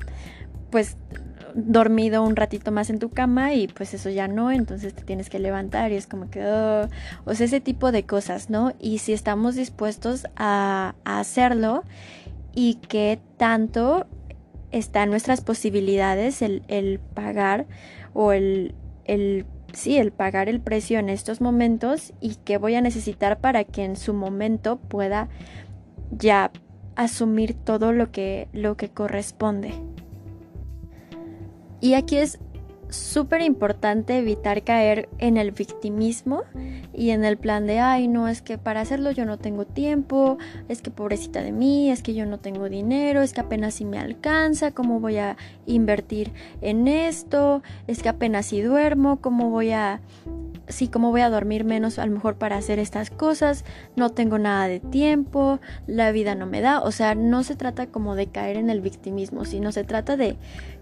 pues 0.71 0.97
dormido 1.55 2.23
un 2.23 2.37
ratito 2.37 2.73
más 2.73 2.91
en 2.91 2.99
tu 2.99 3.11
cama 3.11 3.55
y 3.55 3.69
pues 3.69 3.95
eso 3.95 4.11
ya 4.11 4.29
no, 4.29 4.51
entonces 4.51 4.95
te 4.95 5.03
tienes 5.03 5.31
que 5.31 5.39
levantar 5.39 5.93
y 5.93 5.97
es 5.97 6.07
como 6.07 6.31
que, 6.31 6.45
oh, 6.45 6.89
o 7.25 7.35
sea, 7.35 7.47
ese 7.47 7.61
tipo 7.61 7.93
de 7.93 8.05
cosas, 8.05 8.51
¿no? 8.51 8.73
Y 8.81 8.99
si 8.99 9.13
estamos 9.13 9.55
dispuestos 9.55 10.27
a, 10.37 10.95
hacerlo 11.05 11.85
y 12.55 12.75
que 12.75 13.21
tanto 13.37 14.07
está 14.71 15.03
en 15.03 15.11
nuestras 15.11 15.41
posibilidades 15.41 16.43
el, 16.43 16.63
el 16.69 16.99
pagar 16.99 17.67
o 18.15 18.33
el, 18.33 18.75
el 19.05 19.47
sí, 19.73 19.99
el 19.99 20.13
pagar 20.13 20.49
el 20.49 20.61
precio 20.61 20.99
en 20.99 21.09
estos 21.09 21.41
momentos 21.41 22.13
y 22.21 22.37
qué 22.45 22.59
voy 22.59 22.75
a 22.75 22.81
necesitar 22.81 23.41
para 23.41 23.65
que 23.65 23.85
en 23.85 23.97
su 23.97 24.15
momento 24.15 24.77
pueda 24.77 25.29
ya 26.11 26.51
asumir 26.95 27.55
todo 27.55 27.93
lo 27.93 28.11
que, 28.11 28.49
lo 28.53 28.77
que 28.77 28.91
corresponde. 28.91 29.73
Y 31.83 31.95
aquí 31.95 32.17
es 32.17 32.39
súper 32.93 33.41
importante 33.43 34.19
evitar 34.19 34.63
caer 34.63 35.09
en 35.19 35.37
el 35.37 35.51
victimismo 35.51 36.43
y 36.95 37.11
en 37.11 37.25
el 37.25 37.37
plan 37.37 37.67
de, 37.67 37.81
ay, 37.81 38.09
no, 38.09 38.29
es 38.29 38.43
que 38.43 38.59
para 38.59 38.81
hacerlo 38.81 39.11
yo 39.11 39.25
no 39.25 39.39
tengo 39.39 39.65
tiempo, 39.65 40.39
es 40.69 40.83
que 40.83 40.91
pobrecita 40.91 41.43
de 41.43 41.53
mí, 41.53 41.91
es 41.91 42.03
que 42.03 42.15
yo 42.15 42.27
no 42.27 42.39
tengo 42.39 42.69
dinero, 42.69 43.23
es 43.23 43.33
que 43.33 43.41
apenas 43.41 43.75
si 43.75 43.85
me 43.85 43.99
alcanza, 43.99 44.73
¿cómo 44.73 45.01
voy 45.01 45.17
a 45.17 45.37
invertir 45.67 46.33
en 46.61 46.89
esto? 46.89 47.63
Es 47.87 48.03
que 48.03 48.09
apenas 48.09 48.47
si 48.47 48.61
duermo, 48.61 49.21
¿cómo 49.21 49.51
voy 49.51 49.73
a 49.73 50.01
sí, 50.69 50.89
como 50.89 51.11
voy 51.11 51.21
a 51.21 51.31
dormir 51.31 51.65
menos 51.65 51.99
a 51.99 52.07
lo 52.07 52.13
mejor 52.13 52.37
para 52.37 52.57
hacer 52.57 52.79
estas 52.79 53.11
cosas, 53.11 53.65
no 53.97 54.11
tengo 54.11 54.39
nada 54.39 54.69
de 54.69 54.81
tiempo, 54.81 55.61
la 55.87 56.11
vida 56.13 56.35
no 56.35 56.47
me 56.47 56.61
da, 56.61 56.81
o 56.81 56.91
sea, 56.91 57.15
no 57.15 57.43
se 57.43 57.57
trata 57.57 57.87
como 57.87 58.15
de 58.15 58.27
caer 58.27 58.57
en 58.57 58.71
el 58.71 58.81
victimismo, 58.81 59.45
sino 59.45 59.73
se 59.73 59.85
trata 59.85 60.17
de 60.17 60.37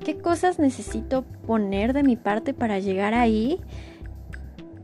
qué 0.04 0.18
cosas 0.18 0.58
necesito 0.58 1.24
poner 1.46 1.92
de 2.00 2.06
mi 2.06 2.16
parte 2.16 2.54
para 2.54 2.78
llegar 2.78 3.14
ahí 3.14 3.60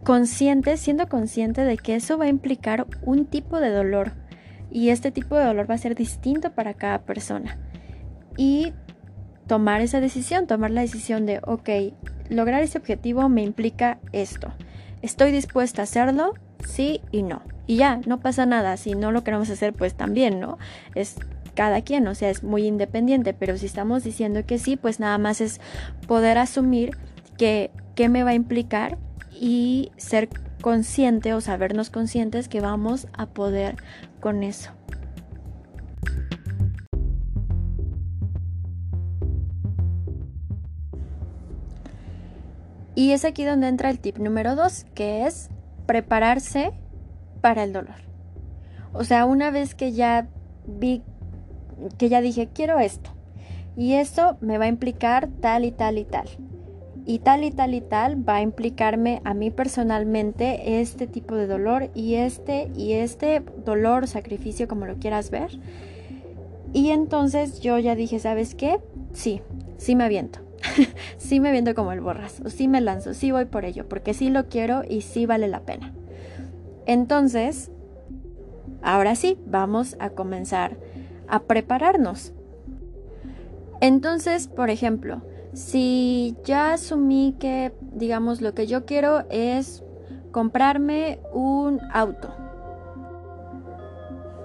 consciente, 0.04 0.76
siendo 0.76 1.08
consciente 1.08 1.62
de 1.62 1.76
que 1.76 1.96
eso 1.96 2.18
va 2.18 2.26
a 2.26 2.28
implicar 2.28 2.86
un 3.02 3.26
tipo 3.26 3.58
de 3.58 3.70
dolor 3.70 4.12
y 4.70 4.90
este 4.90 5.10
tipo 5.10 5.36
de 5.36 5.44
dolor 5.44 5.68
va 5.68 5.74
a 5.74 5.78
ser 5.78 5.94
distinto 5.94 6.52
para 6.52 6.74
cada 6.74 7.02
persona. 7.02 7.58
Y 8.36 8.72
tomar 9.46 9.80
esa 9.80 10.00
decisión, 10.00 10.46
tomar 10.46 10.70
la 10.70 10.82
decisión 10.82 11.26
de, 11.26 11.40
ok, 11.42 11.70
lograr 12.28 12.62
ese 12.62 12.78
objetivo 12.78 13.28
me 13.28 13.42
implica 13.42 13.98
esto. 14.12 14.52
¿Estoy 15.02 15.32
dispuesta 15.32 15.82
a 15.82 15.84
hacerlo? 15.84 16.34
Sí 16.64 17.00
y 17.10 17.22
no. 17.22 17.42
Y 17.66 17.76
ya, 17.76 18.00
no 18.06 18.20
pasa 18.20 18.46
nada. 18.46 18.76
Si 18.76 18.94
no 18.94 19.12
lo 19.12 19.24
queremos 19.24 19.50
hacer, 19.50 19.72
pues 19.72 19.94
también, 19.94 20.40
¿no? 20.40 20.58
Es 20.94 21.16
cada 21.56 21.80
quien, 21.80 22.06
o 22.06 22.14
sea, 22.14 22.30
es 22.30 22.44
muy 22.44 22.66
independiente, 22.66 23.34
pero 23.34 23.56
si 23.56 23.66
estamos 23.66 24.04
diciendo 24.04 24.44
que 24.46 24.58
sí, 24.58 24.76
pues 24.76 25.00
nada 25.00 25.18
más 25.18 25.40
es 25.40 25.60
poder 26.06 26.38
asumir 26.38 26.96
que 27.36 27.72
qué 27.96 28.08
me 28.08 28.22
va 28.22 28.30
a 28.30 28.34
implicar 28.34 28.98
y 29.32 29.90
ser 29.96 30.28
consciente 30.60 31.32
o 31.32 31.40
sabernos 31.40 31.90
conscientes 31.90 32.48
que 32.48 32.60
vamos 32.60 33.08
a 33.14 33.26
poder 33.26 33.76
con 34.20 34.42
eso. 34.42 34.70
Y 42.94 43.12
es 43.12 43.24
aquí 43.24 43.44
donde 43.44 43.68
entra 43.68 43.90
el 43.90 43.98
tip 43.98 44.18
número 44.18 44.56
dos, 44.56 44.84
que 44.94 45.26
es 45.26 45.50
prepararse 45.86 46.72
para 47.40 47.62
el 47.62 47.72
dolor. 47.72 47.96
O 48.92 49.04
sea, 49.04 49.26
una 49.26 49.50
vez 49.50 49.74
que 49.74 49.92
ya 49.92 50.28
vi, 50.66 51.02
que 51.98 52.08
ya 52.08 52.20
dije, 52.20 52.48
quiero 52.52 52.78
esto, 52.78 53.10
y 53.76 53.94
esto 53.94 54.38
me 54.40 54.58
va 54.58 54.64
a 54.64 54.68
implicar 54.68 55.28
tal 55.40 55.64
y 55.64 55.70
tal 55.70 55.98
y 55.98 56.04
tal. 56.04 56.28
Y 57.04 57.20
tal 57.20 57.44
y 57.44 57.52
tal 57.52 57.74
y 57.74 57.82
tal 57.82 58.28
va 58.28 58.36
a 58.36 58.42
implicarme 58.42 59.20
a 59.24 59.32
mí 59.32 59.50
personalmente 59.50 60.80
este 60.80 61.06
tipo 61.06 61.36
de 61.36 61.46
dolor 61.46 61.90
y 61.94 62.14
este 62.14 62.68
y 62.74 62.94
este 62.94 63.42
dolor, 63.64 64.08
sacrificio, 64.08 64.66
como 64.66 64.86
lo 64.86 64.96
quieras 64.96 65.30
ver. 65.30 65.50
Y 66.72 66.90
entonces 66.90 67.60
yo 67.60 67.78
ya 67.78 67.94
dije, 67.94 68.18
¿sabes 68.18 68.54
qué? 68.54 68.80
Sí, 69.12 69.40
sí 69.76 69.94
me 69.94 70.04
aviento. 70.04 70.40
sí 71.18 71.38
me 71.38 71.52
viendo 71.52 71.74
como 71.74 71.92
el 71.92 72.00
borras, 72.00 72.40
o 72.44 72.50
sí 72.50 72.66
me 72.66 72.80
lanzo, 72.80 73.14
sí 73.14 73.30
voy 73.30 73.44
por 73.44 73.64
ello, 73.64 73.88
porque 73.88 74.14
sí 74.14 74.30
lo 74.30 74.48
quiero 74.48 74.82
y 74.88 75.02
sí 75.02 75.26
vale 75.26 75.48
la 75.48 75.60
pena. 75.60 75.92
Entonces, 76.86 77.70
ahora 78.82 79.14
sí, 79.14 79.38
vamos 79.46 79.96
a 80.00 80.10
comenzar 80.10 80.76
a 81.28 81.40
prepararnos. 81.40 82.32
Entonces, 83.80 84.48
por 84.48 84.70
ejemplo, 84.70 85.22
si 85.52 86.36
ya 86.44 86.74
asumí 86.74 87.34
que, 87.38 87.72
digamos, 87.80 88.40
lo 88.40 88.54
que 88.54 88.66
yo 88.66 88.84
quiero 88.84 89.24
es 89.30 89.82
comprarme 90.32 91.18
un 91.32 91.80
auto. 91.92 92.34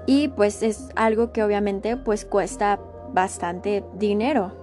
Y 0.05 0.29
pues 0.29 0.63
es 0.63 0.89
algo 0.95 1.31
que 1.31 1.43
obviamente 1.43 1.95
pues 1.97 2.25
cuesta 2.25 2.79
bastante 3.13 3.83
dinero. 3.97 4.60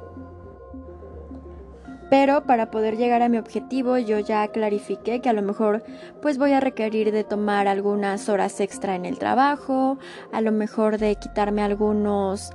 Pero 2.11 2.45
para 2.45 2.71
poder 2.71 2.97
llegar 2.97 3.23
a 3.23 3.29
mi 3.29 3.39
objetivo 3.39 3.99
yo 3.99 4.19
ya 4.19 4.49
clarifiqué 4.49 5.21
que 5.21 5.29
a 5.29 5.35
lo 5.35 5.43
mejor 5.43 5.83
pues 6.23 6.39
voy 6.39 6.53
a 6.53 6.61
requerir 6.61 7.13
de 7.13 7.25
tomar 7.25 7.69
algunas 7.69 8.29
horas 8.29 8.61
extra 8.61 8.95
en 8.95 9.05
el 9.05 9.19
trabajo, 9.19 9.99
a 10.33 10.41
lo 10.41 10.53
mejor 10.53 10.99
de 10.99 11.17
quitarme 11.17 11.63
algunos 11.63 12.53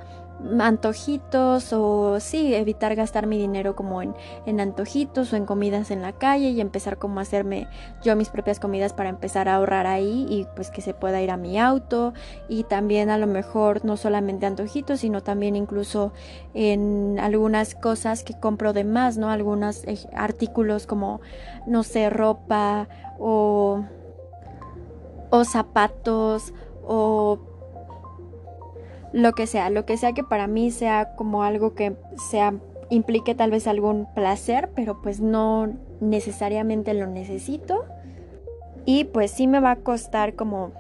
antojitos 0.60 1.72
o 1.74 2.20
sí, 2.20 2.54
evitar 2.54 2.96
gastar 2.96 3.28
mi 3.28 3.38
dinero 3.38 3.76
como 3.76 4.02
en, 4.02 4.14
en, 4.46 4.60
antojitos 4.60 5.32
o 5.32 5.36
en 5.36 5.46
comidas 5.46 5.92
en 5.92 6.02
la 6.02 6.12
calle 6.14 6.50
y 6.50 6.62
empezar 6.62 6.98
como 6.98 7.20
a 7.20 7.24
hacerme 7.24 7.68
yo 8.04 8.16
mis 8.16 8.30
propias 8.30 8.60
comidas 8.60 8.94
para 8.94 9.10
empezar 9.10 9.48
a 9.48 9.56
ahorrar 9.56 9.88
ahí 9.88 10.26
y 10.30 10.46
pues 10.56 10.70
que 10.70 10.82
se 10.82 10.94
pueda 10.94 11.22
ir 11.22 11.32
a 11.32 11.38
mi 11.38 11.60
auto 11.60 12.14
y 12.50 12.64
también 12.64 13.10
a 13.10 13.18
lo 13.18 13.28
mejor 13.28 13.86
no 13.86 13.96
solamente 13.98 14.46
antojitos 14.46 15.00
sino 15.00 15.24
también 15.24 15.56
incluso 15.56 16.14
en 16.54 17.20
algunas 17.20 17.76
cosas 17.76 18.24
que 18.24 18.40
compro 18.40 18.74
de 18.74 18.84
más, 18.84 19.18
¿no? 19.18 19.30
Algunos 19.30 19.84
eh, 19.86 19.98
artículos 20.14 20.88
como 20.88 21.22
no 21.66 21.84
sé, 21.84 22.10
ropa 22.10 22.88
o 23.20 23.84
o 25.30 25.46
zapatos 25.46 26.54
o 26.86 27.40
lo 29.14 29.34
que 29.34 29.48
sea, 29.48 29.70
lo 29.70 29.86
que 29.86 29.98
sea 29.98 30.14
que 30.14 30.24
para 30.24 30.48
mí 30.48 30.72
sea 30.72 31.16
como 31.16 31.44
algo 31.44 31.76
que 31.76 31.96
sea 32.30 32.56
implique 32.90 33.34
tal 33.36 33.52
vez 33.52 33.68
algún 33.68 34.08
placer, 34.14 34.70
pero 34.76 35.02
pues 35.02 35.20
no 35.20 35.74
necesariamente 36.00 36.94
lo 36.94 37.08
necesito. 37.08 37.86
Y 38.86 39.06
pues 39.06 39.32
sí 39.32 39.48
me 39.48 39.60
va 39.60 39.72
a 39.72 39.76
costar 39.78 40.36
como 40.36 40.74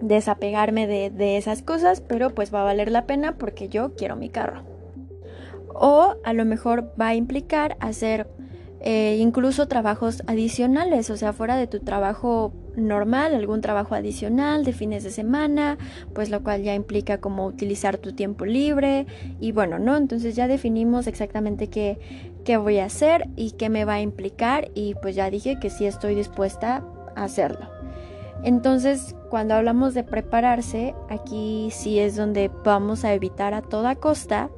desapegarme 0.00 0.86
de, 0.86 1.10
de, 1.10 1.36
esas 1.38 1.62
cosas, 1.62 2.00
pero 2.00 2.30
pues 2.30 2.52
va 2.52 2.60
a 2.60 2.64
valer 2.64 2.90
la 2.90 3.06
pena 3.06 3.38
porque 3.38 3.68
yo 3.68 3.94
quiero 3.94 4.16
mi 4.16 4.28
carro. 4.28 4.62
O 5.74 6.16
a 6.22 6.32
lo 6.32 6.44
mejor 6.44 6.92
va 7.00 7.08
a 7.08 7.14
implicar 7.14 7.76
hacer 7.80 8.28
eh, 8.80 9.18
incluso 9.20 9.68
trabajos 9.68 10.22
adicionales, 10.26 11.08
o 11.10 11.16
sea, 11.16 11.32
fuera 11.32 11.56
de 11.56 11.68
tu 11.68 11.78
trabajo 11.80 12.52
normal, 12.76 13.34
algún 13.34 13.60
trabajo 13.60 13.94
adicional 13.94 14.64
de 14.64 14.72
fines 14.72 15.04
de 15.04 15.10
semana, 15.10 15.78
pues 16.14 16.30
lo 16.30 16.42
cual 16.42 16.62
ya 16.62 16.74
implica 16.74 17.18
como 17.18 17.46
utilizar 17.46 17.98
tu 17.98 18.12
tiempo 18.12 18.44
libre 18.44 19.06
y 19.40 19.52
bueno, 19.52 19.78
¿no? 19.78 19.96
Entonces 19.96 20.36
ya 20.36 20.48
definimos 20.48 21.06
exactamente 21.06 21.68
qué, 21.68 21.98
qué 22.44 22.56
voy 22.56 22.78
a 22.78 22.86
hacer 22.86 23.28
y 23.36 23.52
qué 23.52 23.68
me 23.68 23.84
va 23.84 23.94
a 23.94 24.00
implicar 24.00 24.70
y 24.74 24.94
pues 25.02 25.14
ya 25.14 25.30
dije 25.30 25.58
que 25.60 25.70
sí 25.70 25.86
estoy 25.86 26.14
dispuesta 26.14 26.84
a 27.16 27.24
hacerlo. 27.24 27.68
Entonces, 28.44 29.14
cuando 29.30 29.54
hablamos 29.54 29.94
de 29.94 30.02
prepararse, 30.02 30.94
aquí 31.08 31.68
sí 31.70 32.00
es 32.00 32.16
donde 32.16 32.50
vamos 32.64 33.04
a 33.04 33.14
evitar 33.14 33.54
a 33.54 33.62
toda 33.62 33.94
costa 33.94 34.50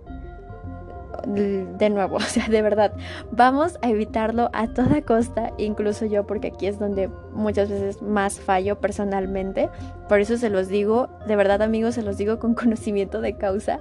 de 1.27 1.91
nuevo, 1.91 2.17
o 2.17 2.21
sea, 2.21 2.49
de 2.49 2.63
verdad, 2.63 2.93
vamos 3.31 3.79
a 3.83 3.91
evitarlo 3.91 4.51
a 4.53 4.69
toda 4.69 5.03
costa, 5.03 5.53
incluso 5.59 6.07
yo, 6.07 6.27
porque 6.27 6.49
aquí 6.49 6.67
es 6.67 6.79
donde 6.79 7.09
muchas 7.33 7.69
veces 7.69 8.03
más 8.03 8.41
fallo 8.41 8.81
personalmente. 8.81 9.69
Por 10.09 10.21
eso 10.21 10.37
se 10.37 10.51
los 10.51 10.69
digo, 10.69 11.09
de 11.27 11.37
verdad 11.37 11.63
amigos, 11.63 11.95
se 11.95 12.03
los 12.03 12.17
digo 12.17 12.39
con 12.39 12.55
conocimiento 12.55 13.21
de 13.21 13.37
causa. 13.37 13.81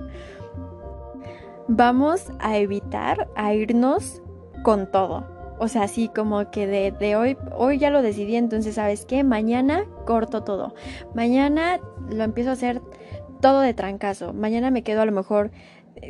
Vamos 1.67 2.31
a 2.39 2.57
evitar 2.57 3.29
a 3.35 3.53
irnos 3.53 4.21
con 4.63 4.91
todo. 4.91 5.31
O 5.59 5.67
sea, 5.67 5.83
así 5.83 6.09
como 6.09 6.49
que 6.49 6.67
de, 6.67 6.91
de 6.91 7.15
hoy, 7.15 7.37
hoy 7.55 7.77
ya 7.77 7.89
lo 7.89 8.01
decidí, 8.01 8.35
entonces, 8.35 8.75
¿sabes 8.75 9.05
qué? 9.05 9.23
Mañana 9.23 9.85
corto 10.05 10.43
todo. 10.43 10.73
Mañana 11.13 11.79
lo 12.09 12.23
empiezo 12.23 12.49
a 12.49 12.53
hacer 12.53 12.81
todo 13.39 13.59
de 13.59 13.73
trancazo. 13.73 14.33
Mañana 14.33 14.71
me 14.71 14.83
quedo 14.83 15.01
a 15.01 15.05
lo 15.05 15.11
mejor 15.11 15.51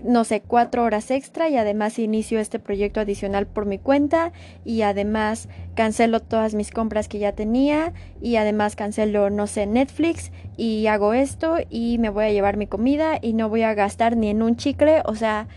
no 0.03 0.23
sé, 0.23 0.41
cuatro 0.41 0.83
horas 0.83 1.11
extra 1.11 1.49
y 1.49 1.57
además 1.57 1.99
inicio 1.99 2.39
este 2.39 2.59
proyecto 2.59 2.99
adicional 2.99 3.47
por 3.47 3.65
mi 3.65 3.79
cuenta 3.79 4.31
y 4.65 4.81
además 4.81 5.49
cancelo 5.75 6.19
todas 6.19 6.55
mis 6.55 6.71
compras 6.71 7.07
que 7.07 7.19
ya 7.19 7.33
tenía 7.33 7.93
y 8.21 8.37
además 8.37 8.75
cancelo, 8.75 9.29
no 9.29 9.47
sé, 9.47 9.65
Netflix 9.65 10.31
y 10.57 10.87
hago 10.87 11.13
esto 11.13 11.57
y 11.69 11.97
me 11.99 12.09
voy 12.09 12.25
a 12.25 12.31
llevar 12.31 12.57
mi 12.57 12.67
comida 12.67 13.19
y 13.21 13.33
no 13.33 13.49
voy 13.49 13.63
a 13.63 13.73
gastar 13.73 14.17
ni 14.17 14.29
en 14.29 14.41
un 14.41 14.55
chicle. 14.55 15.01
O 15.05 15.15
sea, 15.15 15.47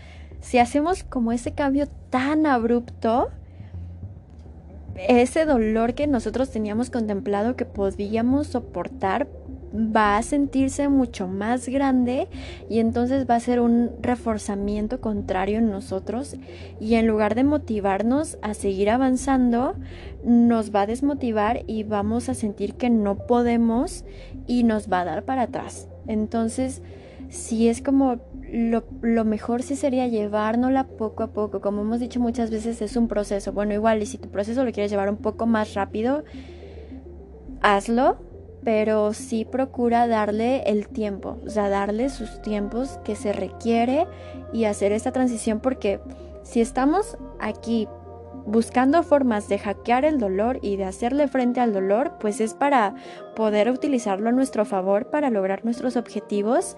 si 0.41 0.59
hacemos 0.59 1.03
como 1.03 1.31
ese 1.31 1.53
cambio 1.53 1.87
tan 2.09 2.45
abrupto, 2.45 3.29
ese 4.95 5.45
dolor 5.45 5.93
que 5.93 6.07
nosotros 6.07 6.49
teníamos 6.49 6.89
contemplado 6.89 7.55
que 7.55 7.65
podíamos 7.65 8.47
soportar 8.47 9.27
va 9.77 10.17
a 10.17 10.23
sentirse 10.23 10.89
mucho 10.89 11.27
más 11.27 11.69
grande 11.69 12.27
y 12.69 12.79
entonces 12.79 13.29
va 13.29 13.35
a 13.35 13.39
ser 13.39 13.59
un 13.59 13.91
reforzamiento 14.01 14.99
contrario 14.99 15.59
en 15.59 15.69
nosotros 15.69 16.35
y 16.79 16.95
en 16.95 17.07
lugar 17.07 17.35
de 17.35 17.43
motivarnos 17.43 18.37
a 18.41 18.53
seguir 18.53 18.89
avanzando, 18.89 19.75
nos 20.23 20.73
va 20.73 20.81
a 20.81 20.87
desmotivar 20.87 21.63
y 21.67 21.83
vamos 21.83 22.29
a 22.29 22.33
sentir 22.33 22.73
que 22.73 22.89
no 22.89 23.27
podemos 23.27 24.03
y 24.47 24.63
nos 24.63 24.91
va 24.91 25.01
a 25.01 25.05
dar 25.05 25.23
para 25.23 25.43
atrás. 25.43 25.87
Entonces, 26.07 26.81
si 27.29 27.67
es 27.67 27.81
como 27.81 28.19
lo, 28.51 28.85
lo, 29.01 29.25
mejor 29.25 29.61
sí 29.61 29.75
sería 29.75 30.07
llevárnosla 30.07 30.85
poco 30.85 31.23
a 31.23 31.27
poco. 31.27 31.59
Como 31.59 31.81
hemos 31.81 31.99
dicho 31.99 32.19
muchas 32.19 32.49
veces, 32.49 32.81
es 32.81 32.95
un 32.95 33.09
proceso. 33.09 33.51
Bueno, 33.51 33.73
igual, 33.73 34.01
y 34.01 34.05
si 34.05 34.17
tu 34.17 34.29
proceso 34.29 34.63
lo 34.63 34.71
quieres 34.71 34.89
llevar 34.89 35.09
un 35.09 35.17
poco 35.17 35.45
más 35.45 35.73
rápido, 35.73 36.23
hazlo 37.61 38.17
pero 38.63 39.13
sí 39.13 39.45
procura 39.45 40.07
darle 40.07 40.63
el 40.63 40.87
tiempo, 40.87 41.39
o 41.45 41.49
sea, 41.49 41.69
darle 41.69 42.09
sus 42.09 42.41
tiempos 42.41 42.99
que 43.03 43.15
se 43.15 43.33
requiere 43.33 44.07
y 44.53 44.65
hacer 44.65 44.91
esta 44.91 45.11
transición 45.11 45.59
porque 45.59 45.99
si 46.43 46.61
estamos 46.61 47.17
aquí 47.39 47.87
buscando 48.45 49.03
formas 49.03 49.49
de 49.49 49.59
hackear 49.59 50.05
el 50.05 50.19
dolor 50.19 50.59
y 50.61 50.77
de 50.77 50.85
hacerle 50.85 51.27
frente 51.27 51.59
al 51.59 51.73
dolor, 51.73 52.13
pues 52.19 52.39
es 52.39 52.53
para 52.53 52.95
poder 53.35 53.69
utilizarlo 53.69 54.29
a 54.29 54.31
nuestro 54.31 54.63
favor 54.63 55.09
para 55.09 55.29
lograr 55.29 55.65
nuestros 55.65 55.97
objetivos. 55.97 56.77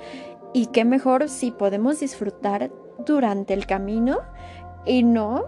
Y 0.52 0.68
qué 0.68 0.84
mejor 0.84 1.30
si 1.30 1.52
podemos 1.52 2.00
disfrutar 2.00 2.72
durante 3.06 3.54
el 3.54 3.68
camino 3.68 4.18
y 4.86 5.04
no 5.04 5.46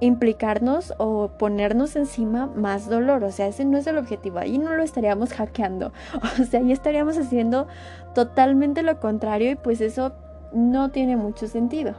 implicarnos 0.00 0.94
o 0.98 1.28
ponernos 1.38 1.96
encima 1.96 2.46
más 2.46 2.88
dolor. 2.88 3.24
O 3.24 3.32
sea, 3.32 3.46
ese 3.46 3.64
no 3.64 3.78
es 3.78 3.86
el 3.86 3.98
objetivo. 3.98 4.38
Ahí 4.38 4.58
no 4.58 4.72
lo 4.72 4.82
estaríamos 4.82 5.32
hackeando. 5.32 5.92
O 6.40 6.44
sea, 6.44 6.60
ahí 6.60 6.72
estaríamos 6.72 7.16
haciendo 7.18 7.66
totalmente 8.14 8.82
lo 8.82 9.00
contrario 9.00 9.50
y 9.50 9.56
pues 9.56 9.80
eso 9.80 10.12
no 10.52 10.90
tiene 10.90 11.16
mucho 11.16 11.46
sentido. 11.48 11.94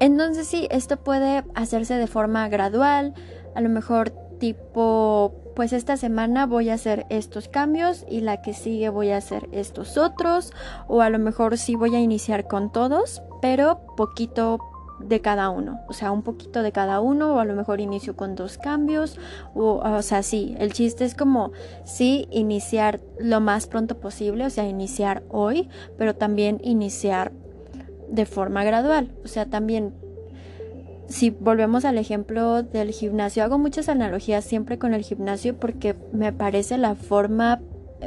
Entonces 0.00 0.46
sí, 0.46 0.66
esto 0.70 0.96
puede 0.96 1.44
hacerse 1.54 1.94
de 1.94 2.06
forma 2.06 2.48
gradual, 2.48 3.14
a 3.54 3.60
lo 3.60 3.68
mejor 3.68 4.10
tipo, 4.38 5.34
pues 5.54 5.74
esta 5.74 5.98
semana 5.98 6.46
voy 6.46 6.70
a 6.70 6.74
hacer 6.74 7.06
estos 7.10 7.48
cambios 7.48 8.06
y 8.08 8.22
la 8.22 8.40
que 8.40 8.54
sigue 8.54 8.88
voy 8.88 9.10
a 9.10 9.18
hacer 9.18 9.48
estos 9.52 9.98
otros, 9.98 10.54
o 10.88 11.02
a 11.02 11.10
lo 11.10 11.18
mejor 11.18 11.58
sí 11.58 11.76
voy 11.76 11.94
a 11.94 12.00
iniciar 12.00 12.48
con 12.48 12.72
todos, 12.72 13.22
pero 13.42 13.84
poquito 13.96 14.58
de 15.04 15.20
cada 15.20 15.50
uno, 15.50 15.80
o 15.88 15.92
sea, 15.92 16.12
un 16.12 16.22
poquito 16.22 16.62
de 16.62 16.72
cada 16.72 17.00
uno, 17.00 17.34
o 17.34 17.38
a 17.38 17.44
lo 17.44 17.54
mejor 17.54 17.80
inicio 17.80 18.16
con 18.16 18.34
dos 18.34 18.58
cambios, 18.58 19.18
o, 19.54 19.76
o 19.76 20.02
sea, 20.02 20.22
sí, 20.22 20.54
el 20.58 20.72
chiste 20.72 21.04
es 21.04 21.14
como, 21.14 21.52
sí, 21.84 22.28
iniciar 22.30 23.00
lo 23.18 23.40
más 23.40 23.66
pronto 23.66 23.98
posible, 23.98 24.46
o 24.46 24.50
sea, 24.50 24.68
iniciar 24.68 25.22
hoy, 25.28 25.68
pero 25.96 26.14
también 26.14 26.60
iniciar 26.62 27.32
de 28.08 28.26
forma 28.26 28.64
gradual, 28.64 29.12
o 29.24 29.28
sea, 29.28 29.46
también 29.46 29.94
si 31.10 31.30
volvemos 31.30 31.84
al 31.84 31.98
ejemplo 31.98 32.62
del 32.62 32.92
gimnasio, 32.92 33.42
hago 33.42 33.58
muchas 33.58 33.88
analogías 33.88 34.44
siempre 34.44 34.78
con 34.78 34.94
el 34.94 35.02
gimnasio 35.02 35.58
porque 35.58 35.96
me 36.12 36.32
parece 36.32 36.78
la 36.78 36.94
forma 36.94 37.60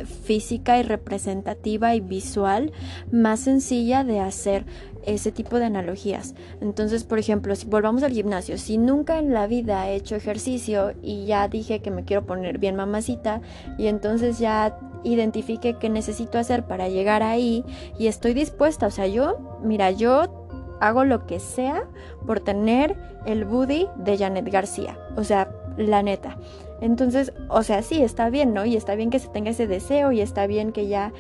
física 0.06 0.80
y 0.80 0.84
representativa 0.84 1.96
y 1.96 2.02
visual 2.02 2.72
más 3.12 3.42
sencilla 3.42 4.04
de 4.04 4.20
hacer 4.20 4.66
ese 5.06 5.32
tipo 5.32 5.60
de 5.60 5.66
analogías. 5.66 6.34
Entonces, 6.62 7.04
por 7.04 7.20
ejemplo, 7.20 7.56
si 7.56 7.66
volvamos 7.66 8.04
al 8.04 8.14
gimnasio, 8.14 8.58
si 8.58 8.78
nunca 8.78 9.20
en 9.20 9.34
la 9.34 9.48
vida 9.48 9.90
he 9.90 9.96
hecho 9.96 10.16
ejercicio 10.16 10.94
y 11.02 11.26
ya 11.26 11.48
dije 11.48 11.82
que 11.82 11.92
me 11.92 12.04
quiero 12.06 12.26
poner 12.26 12.58
bien 12.58 12.76
mamacita 12.76 13.42
y 13.78 13.88
entonces 13.88 14.40
ya 14.40 14.78
identifique 15.04 15.78
qué 15.78 15.90
necesito 15.90 16.38
hacer 16.38 16.64
para 16.64 16.88
llegar 16.88 17.24
ahí 17.24 17.66
y 18.00 18.08
estoy 18.08 18.34
dispuesta, 18.34 18.88
o 18.88 18.92
sea, 18.92 19.08
yo, 19.08 19.60
mira, 19.64 19.92
yo 19.92 20.44
hago 20.80 21.06
lo 21.06 21.26
que 21.26 21.40
sea 21.40 21.88
por 22.26 22.40
tener 22.40 22.96
el 23.26 23.46
booty 23.46 23.88
de 23.98 24.18
Janet 24.18 24.50
García, 24.50 24.98
o 25.16 25.24
sea, 25.24 25.52
la 25.78 26.04
neta. 26.04 26.38
Entonces, 26.84 27.32
o 27.48 27.64
sea, 27.64 27.82
sí, 27.82 28.02
está 28.02 28.30
bien, 28.30 28.54
¿no? 28.54 28.66
Y 28.66 28.76
está 28.76 28.96
bien 28.96 29.10
que 29.10 29.20
se 29.20 29.30
tenga 29.30 29.52
ese 29.52 29.68
deseo 29.68 30.12
y 30.12 30.20
está 30.20 30.48
bien 30.48 30.74
que 30.74 30.90
ya 30.90 31.14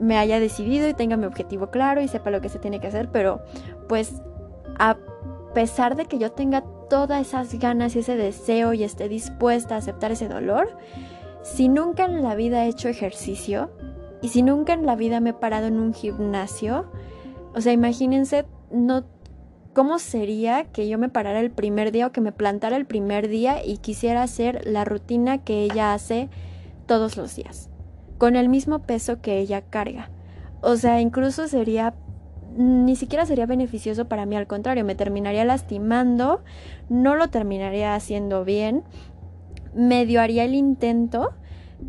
me 0.00 0.18
haya 0.18 0.40
decidido 0.40 0.88
y 0.88 0.94
tenga 0.94 1.16
mi 1.16 1.24
objetivo 1.24 1.70
claro 1.70 2.00
y 2.00 2.08
sepa 2.08 2.32
lo 2.32 2.40
que 2.40 2.48
se 2.48 2.58
tiene 2.58 2.80
que 2.80 2.88
hacer, 2.88 3.08
pero 3.12 3.40
pues 3.88 4.20
a 4.76 4.96
pesar 5.54 5.94
de 5.94 6.06
que 6.06 6.18
yo 6.18 6.32
tenga 6.32 6.64
todas 6.90 7.28
esas 7.28 7.54
ganas 7.60 7.94
y 7.94 8.00
ese 8.00 8.16
deseo 8.16 8.72
y 8.72 8.82
esté 8.82 9.08
dispuesta 9.08 9.76
a 9.76 9.78
aceptar 9.78 10.10
ese 10.10 10.26
dolor, 10.26 10.76
si 11.42 11.68
nunca 11.68 12.04
en 12.04 12.24
la 12.24 12.34
vida 12.34 12.64
he 12.64 12.68
hecho 12.68 12.88
ejercicio 12.88 13.70
y 14.20 14.30
si 14.30 14.42
nunca 14.42 14.72
en 14.72 14.84
la 14.84 14.96
vida 14.96 15.20
me 15.20 15.30
he 15.30 15.34
parado 15.34 15.68
en 15.68 15.78
un 15.78 15.94
gimnasio, 15.94 16.86
o 17.54 17.60
sea, 17.60 17.72
imagínense 17.72 18.46
no 18.72 19.04
cómo 19.78 20.00
sería 20.00 20.64
que 20.64 20.88
yo 20.88 20.98
me 20.98 21.08
parara 21.08 21.38
el 21.38 21.52
primer 21.52 21.92
día 21.92 22.08
o 22.08 22.10
que 22.10 22.20
me 22.20 22.32
plantara 22.32 22.76
el 22.76 22.84
primer 22.84 23.28
día 23.28 23.64
y 23.64 23.76
quisiera 23.76 24.24
hacer 24.24 24.66
la 24.66 24.84
rutina 24.84 25.38
que 25.38 25.62
ella 25.62 25.94
hace 25.94 26.28
todos 26.86 27.16
los 27.16 27.36
días 27.36 27.70
con 28.18 28.34
el 28.34 28.48
mismo 28.48 28.80
peso 28.80 29.20
que 29.20 29.38
ella 29.38 29.60
carga. 29.60 30.10
O 30.62 30.74
sea, 30.74 31.00
incluso 31.00 31.46
sería 31.46 31.94
ni 32.56 32.96
siquiera 32.96 33.24
sería 33.24 33.46
beneficioso 33.46 34.08
para 34.08 34.26
mí, 34.26 34.34
al 34.34 34.48
contrario, 34.48 34.84
me 34.84 34.96
terminaría 34.96 35.44
lastimando, 35.44 36.42
no 36.88 37.14
lo 37.14 37.28
terminaría 37.28 37.94
haciendo 37.94 38.44
bien, 38.44 38.82
medio 39.76 40.20
haría 40.20 40.42
el 40.42 40.54
intento 40.54 41.34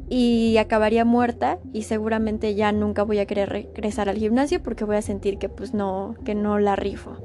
y 0.10 0.58
acabaría 0.58 1.06
muerta 1.06 1.60
y 1.74 1.84
seguramente 1.84 2.56
ya 2.56 2.72
nunca 2.72 3.04
voy 3.04 3.20
a 3.20 3.26
querer 3.26 3.50
regresar 3.50 4.10
al 4.10 4.18
gimnasio 4.18 4.62
porque 4.62 4.86
voy 4.86 4.96
a 4.96 5.02
sentir 5.02 5.38
que 5.38 5.50
pues 5.50 5.74
no 5.74 6.16
que 6.26 6.36
no 6.36 6.60
la 6.60 6.76
rifo. 6.76 7.18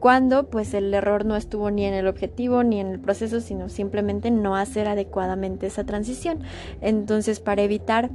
Cuando 0.00 0.48
pues 0.50 0.74
el 0.74 0.92
error 0.92 1.24
no 1.24 1.36
estuvo 1.36 1.70
ni 1.70 1.84
en 1.84 1.94
el 1.94 2.06
objetivo 2.06 2.62
ni 2.62 2.80
en 2.80 2.88
el 2.88 3.00
proceso, 3.00 3.40
sino 3.40 3.68
simplemente 3.68 4.30
no 4.30 4.56
hacer 4.56 4.88
adecuadamente 4.88 5.66
esa 5.66 5.84
transición. 5.84 6.40
Entonces, 6.80 7.40
para 7.40 7.62
evitar 7.62 8.10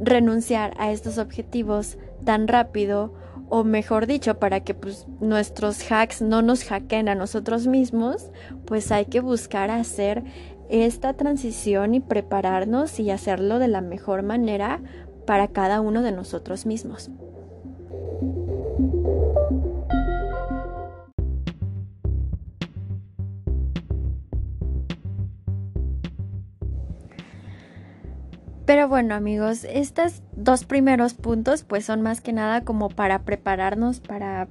renunciar 0.00 0.74
a 0.78 0.90
estos 0.90 1.18
objetivos 1.18 1.98
tan 2.24 2.48
rápido 2.48 3.12
o 3.54 3.64
mejor 3.64 4.06
dicho, 4.06 4.38
para 4.38 4.60
que 4.60 4.72
pues, 4.72 5.06
nuestros 5.20 5.90
hacks 5.92 6.22
no 6.22 6.40
nos 6.40 6.64
hackeen 6.64 7.10
a 7.10 7.14
nosotros 7.14 7.66
mismos, 7.66 8.30
pues 8.64 8.90
hay 8.90 9.04
que 9.04 9.20
buscar 9.20 9.70
hacer 9.70 10.24
esta 10.72 11.12
transición 11.12 11.94
y 11.94 12.00
prepararnos 12.00 12.98
y 12.98 13.10
hacerlo 13.10 13.58
de 13.58 13.68
la 13.68 13.82
mejor 13.82 14.22
manera 14.22 14.80
para 15.26 15.48
cada 15.48 15.82
uno 15.82 16.00
de 16.00 16.12
nosotros 16.12 16.64
mismos. 16.64 17.10
Pero 28.64 28.88
bueno 28.88 29.14
amigos, 29.14 29.64
estos 29.64 30.22
dos 30.34 30.64
primeros 30.64 31.12
puntos 31.12 31.64
pues 31.64 31.84
son 31.84 32.00
más 32.00 32.22
que 32.22 32.32
nada 32.32 32.64
como 32.64 32.88
para 32.88 33.24
prepararnos 33.24 34.00
para 34.00 34.48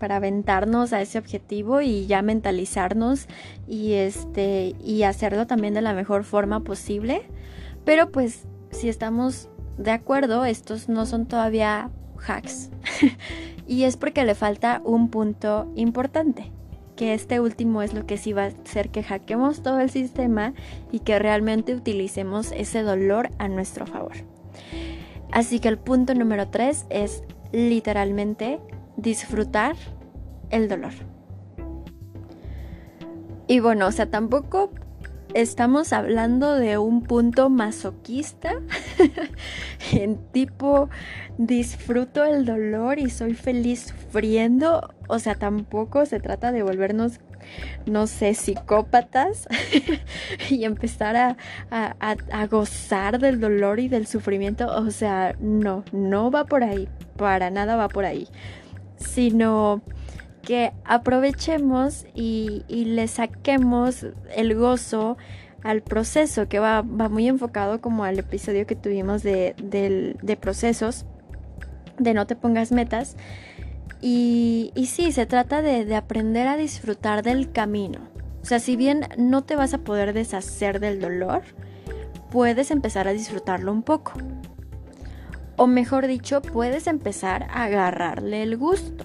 para 0.00 0.16
aventarnos 0.16 0.92
a 0.92 1.00
ese 1.00 1.18
objetivo 1.18 1.80
y 1.80 2.06
ya 2.06 2.22
mentalizarnos 2.22 3.28
y 3.68 3.92
este 3.92 4.74
y 4.82 5.04
hacerlo 5.04 5.46
también 5.46 5.74
de 5.74 5.82
la 5.82 5.94
mejor 5.94 6.24
forma 6.24 6.60
posible. 6.60 7.22
Pero 7.84 8.10
pues 8.10 8.48
si 8.72 8.88
estamos 8.88 9.48
de 9.78 9.92
acuerdo, 9.92 10.44
estos 10.44 10.88
no 10.88 11.06
son 11.06 11.26
todavía 11.26 11.90
hacks. 12.26 12.70
y 13.68 13.84
es 13.84 13.96
porque 13.96 14.24
le 14.24 14.34
falta 14.34 14.82
un 14.84 15.08
punto 15.08 15.70
importante, 15.76 16.50
que 16.96 17.14
este 17.14 17.40
último 17.40 17.82
es 17.82 17.94
lo 17.94 18.06
que 18.06 18.18
sí 18.18 18.32
va 18.32 18.44
a 18.44 18.46
hacer 18.46 18.90
que 18.90 19.02
hackeemos 19.02 19.62
todo 19.62 19.80
el 19.80 19.90
sistema 19.90 20.54
y 20.90 21.00
que 21.00 21.18
realmente 21.18 21.74
utilicemos 21.74 22.52
ese 22.52 22.82
dolor 22.82 23.30
a 23.38 23.48
nuestro 23.48 23.86
favor. 23.86 24.16
Así 25.32 25.60
que 25.60 25.68
el 25.68 25.78
punto 25.78 26.14
número 26.14 26.48
3 26.48 26.86
es 26.90 27.22
literalmente 27.52 28.60
disfrutar 28.96 29.76
el 30.50 30.68
dolor. 30.68 30.92
Y 33.46 33.60
bueno, 33.60 33.88
o 33.88 33.92
sea, 33.92 34.06
tampoco 34.06 34.70
estamos 35.34 35.92
hablando 35.92 36.54
de 36.54 36.78
un 36.78 37.02
punto 37.02 37.50
masoquista 37.50 38.52
en 39.92 40.18
tipo 40.32 40.88
disfruto 41.38 42.24
el 42.24 42.44
dolor 42.44 42.98
y 42.98 43.10
soy 43.10 43.34
feliz 43.34 43.88
sufriendo. 43.88 44.94
O 45.08 45.18
sea, 45.18 45.34
tampoco 45.34 46.06
se 46.06 46.20
trata 46.20 46.52
de 46.52 46.62
volvernos, 46.62 47.20
no 47.86 48.06
sé, 48.06 48.34
psicópatas 48.34 49.48
y 50.50 50.64
empezar 50.64 51.16
a, 51.16 51.36
a, 51.70 52.46
gozar 52.46 53.18
del 53.18 53.40
dolor 53.40 53.80
y 53.80 53.88
del 53.88 54.06
sufrimiento. 54.06 54.66
O 54.76 54.90
sea, 54.90 55.34
no, 55.40 55.84
no 55.92 56.30
va 56.30 56.44
por 56.44 56.62
ahí, 56.62 56.88
para 57.16 57.50
nada 57.50 57.76
va 57.76 57.88
por 57.88 58.04
ahí. 58.04 58.28
Sino 59.00 59.82
que 60.42 60.72
aprovechemos 60.84 62.06
y, 62.14 62.64
le 62.68 63.08
saquemos 63.08 64.06
el 64.34 64.54
gozo 64.54 65.16
al 65.62 65.82
proceso, 65.82 66.48
que 66.48 66.58
va, 66.58 66.82
muy 66.82 67.28
enfocado 67.28 67.80
como 67.80 68.04
al 68.04 68.18
episodio 68.18 68.66
que 68.66 68.76
tuvimos 68.76 69.22
de, 69.22 70.38
procesos, 70.40 71.04
de 71.98 72.14
no 72.14 72.26
te 72.26 72.36
pongas 72.36 72.72
metas. 72.72 73.16
Y, 74.00 74.72
y 74.74 74.86
sí, 74.86 75.12
se 75.12 75.26
trata 75.26 75.60
de, 75.60 75.84
de 75.84 75.94
aprender 75.94 76.48
a 76.48 76.56
disfrutar 76.56 77.22
del 77.22 77.52
camino. 77.52 78.00
O 78.42 78.46
sea, 78.46 78.58
si 78.58 78.76
bien 78.76 79.06
no 79.18 79.42
te 79.42 79.56
vas 79.56 79.74
a 79.74 79.78
poder 79.78 80.14
deshacer 80.14 80.80
del 80.80 81.00
dolor, 81.00 81.42
puedes 82.30 82.70
empezar 82.70 83.08
a 83.08 83.12
disfrutarlo 83.12 83.72
un 83.72 83.82
poco. 83.82 84.12
O 85.60 85.66
mejor 85.66 86.06
dicho, 86.06 86.40
puedes 86.40 86.86
empezar 86.86 87.42
a 87.50 87.64
agarrarle 87.64 88.42
el 88.42 88.56
gusto 88.56 89.04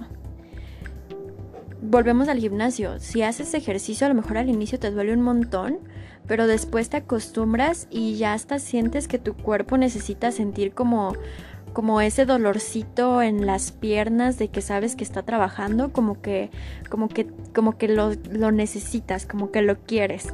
volvemos 1.90 2.28
al 2.28 2.40
gimnasio. 2.40 3.00
Si 3.00 3.22
haces 3.22 3.54
ejercicio, 3.54 4.06
a 4.06 4.10
lo 4.10 4.16
mejor 4.16 4.38
al 4.38 4.50
inicio 4.50 4.80
te 4.80 4.92
duele 4.92 5.14
un 5.14 5.22
montón, 5.22 5.80
pero 6.28 6.48
después 6.48 6.90
te 6.90 6.98
acostumbras 6.98 7.88
y 7.90 8.16
ya 8.16 8.34
hasta 8.34 8.60
sientes 8.60 9.08
que 9.08 9.20
tu 9.20 9.36
cuerpo 9.36 9.78
necesita 9.78 10.32
sentir 10.32 10.74
como 10.74 11.14
como 11.74 12.00
ese 12.00 12.26
dolorcito 12.26 13.22
en 13.22 13.46
las 13.46 13.74
piernas 13.74 14.38
de 14.38 14.48
que 14.48 14.62
sabes 14.62 14.96
que 14.96 15.04
está 15.04 15.24
trabajando, 15.24 15.92
como 15.92 16.22
que 16.22 16.50
como 16.90 17.10
que 17.10 17.28
como 17.54 17.78
que 17.78 17.90
lo, 17.90 18.14
lo 18.32 18.52
necesitas, 18.52 19.26
como 19.26 19.52
que 19.52 19.62
lo 19.62 19.78
quieres. 19.80 20.34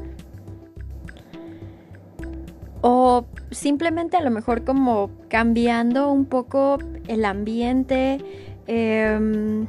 O 2.82 3.26
simplemente 3.52 4.18
a 4.18 4.22
lo 4.22 4.32
mejor 4.32 4.64
como 4.64 5.12
cambiando 5.30 6.12
un 6.12 6.26
poco 6.26 6.80
el 7.08 7.26
ambiente. 7.26 8.20
Eh, 8.68 9.68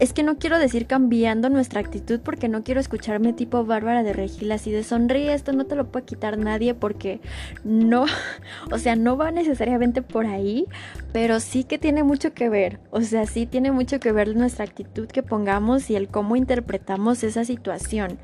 es 0.00 0.14
que 0.14 0.22
no 0.22 0.38
quiero 0.38 0.58
decir 0.58 0.86
cambiando 0.86 1.50
nuestra 1.50 1.78
actitud 1.78 2.20
porque 2.20 2.48
no 2.48 2.64
quiero 2.64 2.80
escucharme 2.80 3.34
tipo 3.34 3.66
Bárbara 3.66 4.02
de 4.02 4.14
Regil 4.14 4.50
así 4.50 4.72
de 4.72 4.82
sonríe, 4.82 5.34
esto 5.34 5.52
no 5.52 5.66
te 5.66 5.76
lo 5.76 5.92
puede 5.92 6.06
quitar 6.06 6.38
nadie 6.38 6.72
porque 6.72 7.20
no, 7.64 8.06
o 8.72 8.78
sea, 8.78 8.96
no 8.96 9.18
va 9.18 9.30
necesariamente 9.30 10.00
por 10.00 10.24
ahí, 10.24 10.64
pero 11.12 11.38
sí 11.38 11.64
que 11.64 11.78
tiene 11.78 12.02
mucho 12.02 12.32
que 12.32 12.48
ver, 12.48 12.80
o 12.90 13.02
sea, 13.02 13.26
sí 13.26 13.44
tiene 13.44 13.72
mucho 13.72 14.00
que 14.00 14.10
ver 14.10 14.34
nuestra 14.34 14.64
actitud 14.64 15.06
que 15.06 15.22
pongamos 15.22 15.90
y 15.90 15.96
el 15.96 16.08
cómo 16.08 16.34
interpretamos 16.34 17.22
esa 17.22 17.44
situación. 17.44 18.18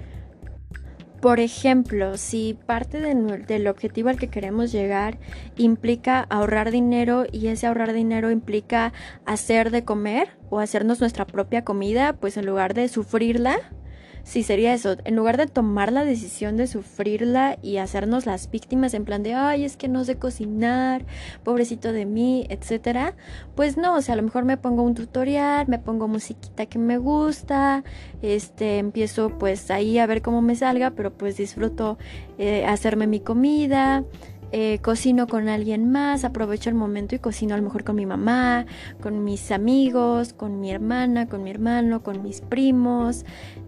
Por 1.27 1.41
ejemplo, 1.41 2.19
si 2.19 2.57
parte 2.67 3.01
del 3.01 3.67
objetivo 3.67 4.11
al 4.11 4.17
que 4.17 4.29
queremos 4.29 4.71
llegar 4.71 5.19
implica 5.57 6.21
ahorrar 6.31 6.71
dinero 6.71 7.25
y 7.33 7.49
ese 7.49 7.67
ahorrar 7.67 7.93
dinero 7.93 8.31
implica 8.31 8.93
hacer 9.25 9.73
de 9.73 9.83
comer 9.83 10.29
o 10.51 10.61
hacernos 10.61 11.01
nuestra 11.01 11.27
propia 11.27 11.65
comida, 11.65 12.13
pues 12.13 12.37
en 12.37 12.47
lugar 12.47 12.75
de 12.75 12.87
sufrirla, 12.87 13.59
sí 14.27 14.43
sería 14.43 14.75
eso, 14.75 14.97
en 15.05 15.15
lugar 15.15 15.37
de 15.37 15.47
tomar 15.47 15.93
la 15.93 16.05
decisión 16.05 16.57
de 16.57 16.67
sufrirla 16.67 17.59
y 17.63 17.77
hacernos 17.77 18.27
las 18.27 18.51
víctimas 18.51 18.93
en 18.93 19.05
plan 19.05 19.23
de, 19.23 19.35
ay, 19.35 19.65
es 19.65 19.77
que 19.77 19.87
no 19.87 20.03
sé 20.03 20.17
cocinar, 20.17 21.07
pobrecito 21.45 21.93
de 21.93 22.07
mí, 22.07 22.45
etcétera, 22.51 23.15
pues 23.55 23.77
no, 23.77 23.95
o 23.95 24.03
sea, 24.03 24.15
a 24.15 24.17
lo 24.17 24.25
mejor 24.25 24.45
me 24.45 24.57
pongo 24.57 24.83
un 24.83 24.95
tutorial, 24.95 25.69
me 25.69 25.79
pongo 25.79 26.09
musiquita 26.09 26.67
que 26.67 26.81
me 26.81 26.99
gusta, 26.99 27.85
este, 28.21 28.79
empiezo 28.79 29.31
pues 29.39 29.71
ahí 29.71 30.01
a 30.01 30.07
ver 30.07 30.23
cómo 30.23 30.43
me 30.43 30.57
salga, 30.57 30.91
pero 30.91 31.13
pues 31.13 31.37
disfruto 31.37 31.97
eh, 32.37 32.67
hacerme 32.67 33.07
mi 33.07 33.21
comida, 33.21 34.03
eh, 34.53 34.79
cocino 34.81 35.27
con 35.27 35.49
alguien 35.49 35.91
más, 35.91 36.25
aprovecho 36.25 36.71
el 36.71 36.77
momento 36.77 37.15
y 37.15 37.19
cocino 37.19 37.55
a 37.55 37.59
lo 37.59 37.65
mejor 37.65 37.83
con 37.85 37.97
mi 37.97 38.07
mamá, 38.07 38.67
con 39.03 39.25
mis 39.25 39.51
amigos, 39.51 40.33
con 40.33 40.61
mi 40.61 40.71
hermana, 40.71 41.29
con 41.29 41.43
mi 41.43 41.51
hermano, 41.51 42.03
con 42.03 42.23
mis 42.23 42.41
primos 42.41 43.25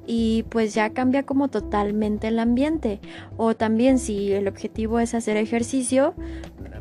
y 0.07 0.45
pues 0.49 0.75
ya 0.75 0.91
cambia 0.91 1.25
como 1.25 1.49
totalmente 1.49 2.29
el 2.29 2.39
ambiente. 2.39 3.01
O 3.37 3.55
también 3.55 3.99
si 3.99 4.33
el 4.33 4.49
objetivo 4.49 5.01
es 5.01 5.15
hacer 5.15 5.37
ejercicio, 5.37 6.15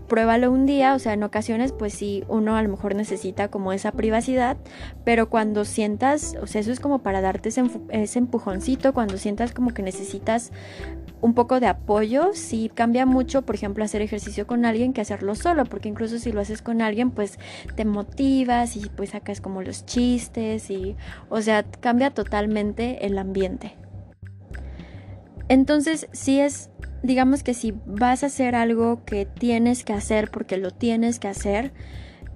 pruébalo 0.07 0.51
un 0.51 0.65
día, 0.65 0.93
o 0.93 0.99
sea, 0.99 1.13
en 1.13 1.23
ocasiones 1.23 1.73
pues 1.73 1.93
sí, 1.93 2.23
uno 2.27 2.55
a 2.55 2.61
lo 2.63 2.69
mejor 2.69 2.95
necesita 2.95 3.49
como 3.49 3.73
esa 3.73 3.91
privacidad, 3.91 4.57
pero 5.03 5.29
cuando 5.29 5.65
sientas, 5.65 6.35
o 6.41 6.47
sea, 6.47 6.61
eso 6.61 6.71
es 6.71 6.79
como 6.79 6.99
para 6.99 7.19
darte 7.21 7.49
ese, 7.49 7.63
ese 7.89 8.19
empujoncito, 8.19 8.93
cuando 8.93 9.17
sientas 9.17 9.51
como 9.53 9.73
que 9.73 9.81
necesitas 9.81 10.51
un 11.21 11.33
poco 11.33 11.59
de 11.59 11.67
apoyo, 11.67 12.31
sí 12.33 12.71
cambia 12.73 13.05
mucho, 13.05 13.41
por 13.41 13.55
ejemplo, 13.55 13.83
hacer 13.83 14.01
ejercicio 14.01 14.45
con 14.45 14.65
alguien 14.65 14.93
que 14.93 15.01
hacerlo 15.01 15.35
solo, 15.35 15.65
porque 15.65 15.89
incluso 15.89 16.19
si 16.19 16.31
lo 16.31 16.41
haces 16.41 16.61
con 16.61 16.81
alguien, 16.81 17.11
pues 17.11 17.39
te 17.75 17.85
motivas 17.85 18.75
y 18.75 18.89
pues 18.89 19.11
sacas 19.11 19.41
como 19.41 19.61
los 19.61 19.85
chistes 19.85 20.69
y, 20.69 20.95
o 21.29 21.41
sea, 21.41 21.63
cambia 21.63 22.11
totalmente 22.11 23.05
el 23.05 23.17
ambiente. 23.17 23.75
Entonces, 25.49 26.07
si 26.11 26.39
es, 26.39 26.69
digamos 27.03 27.41
que 27.41 27.53
si 27.53 27.73
vas 27.85 28.23
a 28.23 28.27
hacer 28.27 28.55
algo 28.55 29.03
que 29.05 29.25
tienes 29.25 29.83
que 29.83 29.93
hacer 29.93 30.29
porque 30.29 30.57
lo 30.57 30.71
tienes 30.71 31.19
que 31.19 31.29
hacer, 31.29 31.71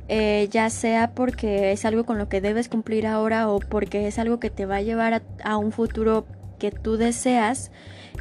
eh, 0.08 0.48
ya 0.50 0.70
sea 0.70 1.14
porque 1.14 1.72
es 1.72 1.86
algo 1.86 2.06
con 2.06 2.18
lo 2.18 2.30
que 2.30 2.42
debes 2.42 2.68
cumplir 2.68 3.06
ahora 3.06 3.50
o 3.50 3.60
porque 3.60 4.08
es 4.08 4.18
algo 4.18 4.40
que 4.40 4.50
te 4.50 4.66
va 4.66 4.78
a 4.78 4.82
llevar 4.82 5.14
a, 5.14 5.22
a 5.44 5.58
un 5.58 5.72
futuro 5.72 6.26
que 6.62 6.70
tú 6.70 6.96
deseas, 6.96 7.72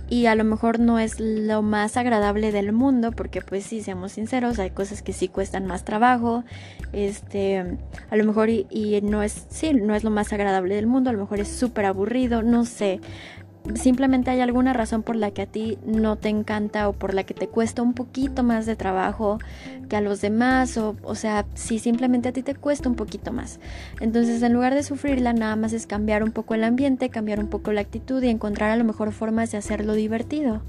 y 0.08 0.26
a 0.26 0.34
lo 0.34 0.44
mejor 0.44 0.80
no 0.80 0.98
es 0.98 1.20
lo 1.20 1.60
más 1.60 1.98
agradable 1.98 2.52
del 2.52 2.72
mundo 2.72 3.12
porque 3.12 3.42
pues 3.42 3.64
sí 3.64 3.82
seamos 3.82 4.12
sinceros 4.12 4.58
hay 4.58 4.70
cosas 4.70 5.02
que 5.02 5.12
sí 5.12 5.28
cuestan 5.28 5.66
más 5.66 5.84
trabajo 5.84 6.42
este 6.92 7.78
a 8.08 8.16
lo 8.16 8.24
mejor 8.24 8.48
y, 8.48 9.00
no 9.02 9.22
es 9.22 9.46
sí 9.50 9.74
no 9.74 9.94
es 9.94 10.02
lo 10.02 10.10
más 10.10 10.32
agradable 10.32 10.74
del 10.74 10.86
mundo 10.86 11.10
a 11.10 11.12
lo 11.12 11.18
mejor 11.18 11.40
es 11.40 11.48
súper 11.48 11.84
aburrido 11.84 12.42
no 12.42 12.64
sé 12.64 13.00
simplemente 13.74 14.30
hay 14.30 14.40
alguna 14.40 14.72
razón 14.72 15.02
por 15.02 15.16
la 15.16 15.30
que 15.30 15.42
a 15.42 15.46
ti 15.46 15.78
no 15.84 16.16
te 16.16 16.28
encanta 16.28 16.88
o 16.88 16.92
por 16.92 17.14
la 17.14 17.24
que 17.24 17.34
te 17.34 17.48
cuesta 17.48 17.82
un 17.82 17.94
poquito 17.94 18.42
más 18.42 18.66
de 18.66 18.76
trabajo 18.76 19.38
que 19.88 19.96
a 19.96 20.00
los 20.00 20.20
demás 20.20 20.76
o, 20.76 20.96
o 21.02 21.14
sea, 21.14 21.46
si 21.54 21.78
simplemente 21.78 22.28
a 22.28 22.32
ti 22.32 22.42
te 22.42 22.54
cuesta 22.54 22.88
un 22.88 22.94
poquito 22.94 23.32
más. 23.32 23.60
Entonces, 24.00 24.42
en 24.42 24.52
lugar 24.52 24.74
de 24.74 24.82
sufrirla, 24.82 25.32
nada 25.32 25.56
más 25.56 25.72
es 25.72 25.86
cambiar 25.86 26.22
un 26.22 26.32
poco 26.32 26.54
el 26.54 26.64
ambiente, 26.64 27.10
cambiar 27.10 27.40
un 27.40 27.48
poco 27.48 27.72
la 27.72 27.80
actitud 27.80 28.22
y 28.22 28.28
encontrar 28.28 28.70
a 28.70 28.76
lo 28.76 28.84
mejor 28.84 29.12
formas 29.12 29.50
de 29.52 29.58
hacerlo 29.58 29.94
divertido. 29.94 30.62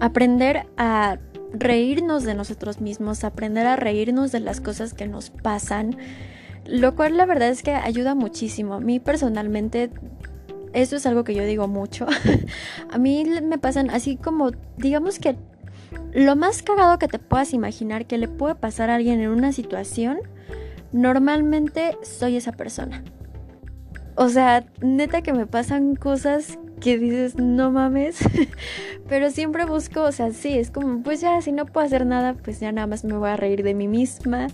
Aprender 0.00 0.66
a 0.76 1.18
reírnos 1.52 2.24
de 2.24 2.34
nosotros 2.34 2.80
mismos, 2.80 3.24
aprender 3.24 3.66
a 3.66 3.76
reírnos 3.76 4.32
de 4.32 4.40
las 4.40 4.60
cosas 4.60 4.94
que 4.94 5.06
nos 5.06 5.30
pasan, 5.30 5.96
lo 6.66 6.94
cual 6.94 7.16
la 7.16 7.26
verdad 7.26 7.48
es 7.48 7.62
que 7.62 7.72
ayuda 7.72 8.14
muchísimo. 8.14 8.74
A 8.74 8.80
mí 8.80 9.00
personalmente 9.00 9.90
eso 10.72 10.96
es 10.96 11.06
algo 11.06 11.24
que 11.24 11.34
yo 11.34 11.44
digo 11.44 11.68
mucho. 11.68 12.06
a 12.90 12.98
mí 12.98 13.24
me 13.42 13.58
pasan 13.58 13.90
así 13.90 14.16
como, 14.16 14.50
digamos 14.76 15.18
que 15.18 15.36
lo 16.12 16.36
más 16.36 16.62
cagado 16.62 16.98
que 16.98 17.08
te 17.08 17.18
puedas 17.18 17.52
imaginar 17.52 18.06
que 18.06 18.18
le 18.18 18.28
puede 18.28 18.54
pasar 18.54 18.90
a 18.90 18.96
alguien 18.96 19.20
en 19.20 19.30
una 19.30 19.52
situación, 19.52 20.18
normalmente 20.92 21.96
soy 22.02 22.36
esa 22.36 22.52
persona. 22.52 23.04
O 24.16 24.28
sea, 24.28 24.66
neta 24.80 25.22
que 25.22 25.32
me 25.32 25.46
pasan 25.46 25.94
cosas 25.94 26.58
que 26.80 26.98
dices, 26.98 27.36
no 27.36 27.70
mames, 27.70 28.18
pero 29.08 29.30
siempre 29.30 29.64
busco, 29.64 30.02
o 30.02 30.12
sea, 30.12 30.32
sí, 30.32 30.58
es 30.58 30.70
como, 30.70 31.02
pues 31.02 31.20
ya, 31.20 31.40
si 31.40 31.52
no 31.52 31.66
puedo 31.66 31.86
hacer 31.86 32.06
nada, 32.06 32.34
pues 32.34 32.60
ya 32.60 32.72
nada 32.72 32.86
más 32.86 33.04
me 33.04 33.16
voy 33.16 33.28
a 33.28 33.36
reír 33.36 33.62
de 33.62 33.74
mí 33.74 33.88
misma, 33.88 34.48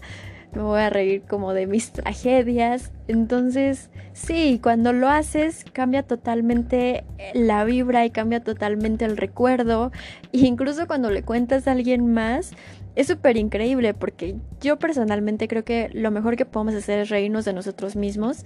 me 0.54 0.62
voy 0.62 0.80
a 0.80 0.90
reír 0.90 1.22
como 1.28 1.52
de 1.52 1.66
mis 1.66 1.92
tragedias. 1.92 2.92
Entonces, 3.08 3.90
sí, 4.12 4.60
cuando 4.62 4.92
lo 4.92 5.08
haces 5.08 5.64
cambia 5.72 6.02
totalmente 6.02 7.04
la 7.34 7.64
vibra 7.64 8.04
y 8.04 8.10
cambia 8.10 8.42
totalmente 8.42 9.04
el 9.04 9.16
recuerdo. 9.16 9.92
E 10.32 10.38
incluso 10.38 10.86
cuando 10.86 11.10
le 11.10 11.22
cuentas 11.22 11.66
a 11.66 11.72
alguien 11.72 12.12
más, 12.12 12.52
es 12.94 13.08
súper 13.08 13.36
increíble 13.36 13.94
porque 13.94 14.36
yo 14.60 14.78
personalmente 14.78 15.48
creo 15.48 15.64
que 15.64 15.90
lo 15.92 16.10
mejor 16.10 16.36
que 16.36 16.46
podemos 16.46 16.74
hacer 16.74 17.00
es 17.00 17.08
reírnos 17.08 17.44
de 17.44 17.52
nosotros 17.52 17.96
mismos 17.96 18.44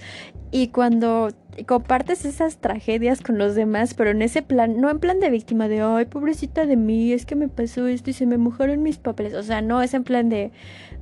y 0.51 0.69
cuando 0.69 1.31
compartes 1.65 2.25
esas 2.25 2.59
tragedias 2.59 3.21
con 3.21 3.39
los 3.39 3.55
demás, 3.55 3.95
pero 3.95 4.11
en 4.11 4.23
ese 4.23 4.43
plan, 4.43 4.81
no 4.81 4.91
en 4.91 4.99
plan 4.99 5.21
de 5.21 5.31
víctima 5.31 5.69
de, 5.69 5.81
ay, 5.81 6.07
pobrecita 6.07 6.67
de 6.67 6.77
mí, 6.77 7.13
es 7.13 7.27
que 7.27 7.35
me 7.35 7.49
pasó 7.49 7.87
esto 7.87 8.11
y 8.11 8.13
se 8.13 8.27
me 8.27 8.39
mojaron 8.39 8.83
mis 8.83 8.99
papeles, 8.99 9.35
o 9.35 9.43
sea, 9.43 9.63
no, 9.63 9.83
es 9.83 9.95
en 9.95 10.05
plan 10.05 10.29
de, 10.29 10.53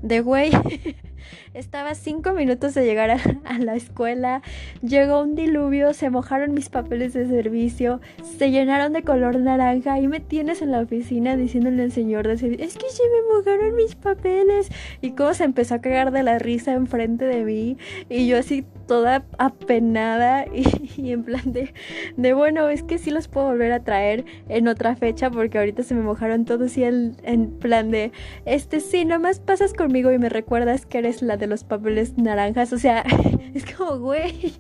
de 0.03 0.21
güey, 0.21 0.51
estaba 1.55 1.95
cinco 1.95 2.33
minutos 2.33 2.75
de 2.75 2.85
llegar 2.85 3.11
a, 3.45 3.59
la 3.59 3.75
escuela, 3.75 4.43
llegó 4.83 5.23
un 5.23 5.35
diluvio, 5.35 5.93
se 5.95 6.11
mojaron 6.11 6.55
mis 6.55 6.69
papeles 6.69 7.13
de 7.13 7.27
servicio, 7.27 8.01
se 8.39 8.51
llenaron 8.51 8.93
de 8.93 9.03
color 9.03 9.39
naranja 9.39 9.99
y 9.99 10.09
me 10.09 10.21
tienes 10.21 10.63
en 10.63 10.71
la 10.71 10.81
oficina 10.81 11.37
diciéndole 11.37 11.83
al 11.83 11.93
señor 11.93 12.27
de 12.27 12.39
servicio, 12.39 12.65
es 12.65 12.77
que 12.77 12.89
se 12.91 13.03
me 13.05 13.37
mojaron 13.37 13.77
mis 13.77 13.95
papeles 13.95 14.69
y 15.01 15.13
cómo 15.13 15.35
se 15.35 15.45
empezó 15.45 15.77
a 15.77 15.81
cagar 15.81 16.11
de 16.13 16.23
la 16.23 16.39
risa 16.39 16.73
enfrente 16.73 17.25
de 17.25 17.45
mí. 17.45 17.77
Y 18.09 18.27
yo 18.27 18.39
así 18.39 18.65
toda 18.87 19.27
apenada 19.39 20.47
y, 20.53 20.65
en 21.13 21.25
plan 21.25 21.53
de, 21.53 22.33
bueno, 22.33 22.69
es 22.69 22.83
que 22.83 22.99
sí 22.99 23.11
los 23.11 23.29
puedo 23.29 23.47
volver 23.49 23.73
a 23.73 23.85
traer 23.85 24.25
en 24.49 24.69
otra 24.69 24.97
fecha 24.97 25.31
porque 25.31 25.59
ahorita 25.59 25.83
se 25.83 25.95
me 25.95 26.03
mojaron 26.03 26.45
todos 26.45 26.77
y 26.77 26.85
en 26.85 27.59
plan 27.59 27.91
de, 27.91 28.13
este 28.45 28.81
sí, 28.81 29.05
nomás 29.05 29.41
pasas 29.41 29.73
conmigo 29.73 30.13
y 30.13 30.19
me 30.19 30.29
recuerdas 30.29 30.87
que 30.87 30.99
eres 30.99 31.23
la 31.23 31.37
de 31.37 31.47
los 31.47 31.65
papeles 31.65 32.17
naranjas, 32.17 32.73
o 32.73 32.79
sea, 32.79 33.05
es 33.55 33.65
como, 33.75 33.99
güey. 33.99 34.55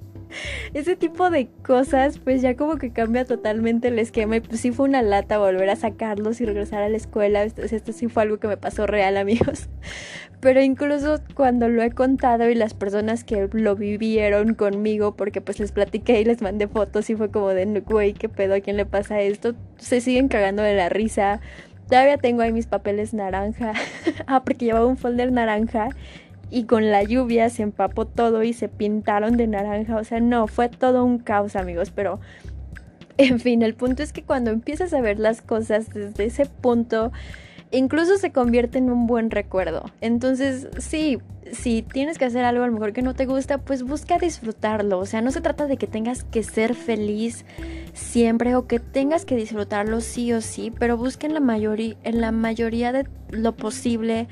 Ese 0.75 0.97
tipo 0.97 1.31
de 1.31 1.49
cosas, 1.65 2.19
pues 2.19 2.43
ya 2.43 2.57
como 2.57 2.77
que 2.77 2.93
cambia 2.93 3.25
totalmente 3.25 3.89
el 3.89 3.99
esquema. 3.99 4.37
Y 4.37 4.41
pues 4.41 4.61
sí 4.61 4.73
fue 4.73 4.89
una 4.89 5.03
lata 5.03 5.39
volver 5.39 5.71
a 5.71 5.77
sacarlos 5.77 6.41
y 6.41 6.47
regresar 6.47 6.83
a 6.83 6.89
la 6.89 6.97
escuela. 6.97 7.45
Esto, 7.45 7.63
esto 7.63 7.93
sí 7.93 8.09
fue 8.09 8.25
algo 8.25 8.39
que 8.39 8.49
me 8.49 8.57
pasó 8.57 8.87
real, 8.87 9.17
amigos. 9.17 9.69
Pero 10.41 10.61
incluso 10.61 11.19
cuando 11.35 11.69
lo 11.69 11.83
he 11.83 11.91
contado 11.91 12.49
y 12.51 12.55
las 12.55 12.75
personas 12.75 13.25
que 13.25 13.49
lo 13.53 13.75
vivieron 13.75 14.55
conmigo, 14.55 15.17
porque 15.17 15.41
pues 15.41 15.59
les 15.59 15.73
platiqué 15.73 16.21
y 16.21 16.25
les 16.25 16.43
mandé 16.43 16.69
fotos 16.69 17.09
y 17.11 17.17
fue 17.17 17.31
como 17.31 17.49
de, 17.49 17.65
güey, 17.81 18.13
¿qué 18.13 18.29
pedo? 18.29 18.55
¿A 18.55 18.61
quién 18.61 18.77
le 18.77 18.87
pasa 18.87 19.21
esto? 19.21 19.55
Se 19.79 20.01
siguen 20.01 20.29
cagando 20.29 20.63
de 20.63 20.77
la 20.77 20.89
risa. 20.89 21.41
Todavía 21.89 22.19
tengo 22.19 22.43
ahí 22.43 22.53
mis 22.53 22.67
papeles 22.67 23.15
naranja. 23.15 23.73
ah, 24.27 24.43
porque 24.45 24.67
llevaba 24.67 24.87
un 24.87 24.99
folder 24.99 25.33
naranja 25.33 25.89
y 26.51 26.65
con 26.65 26.91
la 26.91 27.03
lluvia 27.03 27.51
se 27.51 27.63
empapó 27.63 28.07
todo 28.07 28.43
y 28.43 28.53
se 28.53 28.69
pintaron 28.69 29.37
de 29.37 29.47
naranja. 29.47 29.97
O 29.97 30.05
sea, 30.05 30.21
no, 30.21 30.47
fue 30.47 30.69
todo 30.69 31.05
un 31.05 31.19
caos, 31.19 31.57
amigos, 31.57 31.91
pero 31.91 32.21
en 33.19 33.41
fin, 33.41 33.63
el 33.63 33.75
punto 33.75 34.03
es 34.03 34.13
que 34.13 34.23
cuando 34.23 34.51
empiezas 34.51 34.93
a 34.93 35.01
ver 35.01 35.19
las 35.19 35.41
cosas 35.41 35.89
desde 35.93 36.27
ese 36.27 36.47
punto, 36.47 37.13
incluso 37.71 38.17
se 38.19 38.33
convierte 38.33 38.79
en 38.79 38.91
un 38.91 39.07
buen 39.07 39.31
recuerdo. 39.31 39.91
Entonces, 40.01 40.69
sí, 40.79 41.19
si 41.53 41.83
tienes 41.83 42.19
que 42.19 42.25
hacer 42.25 42.45
algo 42.45 42.65
a 42.65 42.67
lo 42.67 42.73
mejor 42.73 42.93
que 42.93 43.03
no 43.03 43.15
te 43.15 43.27
gusta, 43.27 43.59
pues 43.59 43.83
busca 43.83 44.19
disfrutarlo. 44.19 44.99
O 44.99 45.07
sea, 45.07 45.21
no 45.21 45.31
se 45.31 45.41
trata 45.41 45.67
de 45.67 45.77
que 45.77 45.87
tengas 45.87 46.25
que 46.25 46.43
ser 46.43 46.75
feliz 46.75 47.45
siempre 47.93 48.57
o 48.57 48.67
que 48.67 48.81
tengas 48.81 49.25
que 49.25 49.37
disfrutarlo 49.37 50.01
sí 50.01 50.33
o 50.33 50.41
sí, 50.41 50.73
pero 50.77 50.97
busca 50.97 51.27
en 51.27 51.35
la, 51.35 51.41
mayoría, 51.41 51.97
en 52.05 52.21
la 52.21 52.33
mayoría 52.33 52.93
de 52.93 53.07
lo 53.31 53.55
posible 53.57 54.29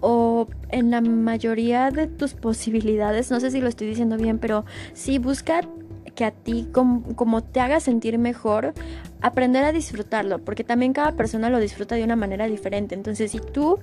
o 0.00 0.48
en 0.70 0.90
la 0.90 1.00
mayoría 1.00 1.90
de 1.90 2.06
tus 2.06 2.34
posibilidades. 2.34 3.30
No 3.30 3.40
sé 3.40 3.50
si 3.50 3.60
lo 3.60 3.68
estoy 3.68 3.86
diciendo 3.86 4.16
bien, 4.16 4.38
pero 4.38 4.64
sí 4.92 5.18
busca 5.18 5.60
que 6.14 6.24
a 6.24 6.30
ti 6.30 6.68
como, 6.72 7.42
te 7.42 7.60
haga 7.60 7.80
sentir 7.80 8.18
mejor, 8.18 8.72
aprender 9.24 9.64
a 9.64 9.72
disfrutarlo, 9.72 10.38
porque 10.38 10.64
también 10.64 10.92
cada 10.92 11.12
persona 11.12 11.48
lo 11.48 11.58
disfruta 11.58 11.94
de 11.94 12.04
una 12.04 12.14
manera 12.14 12.46
diferente. 12.46 12.94
Entonces, 12.94 13.30
si 13.30 13.40
tú 13.40 13.78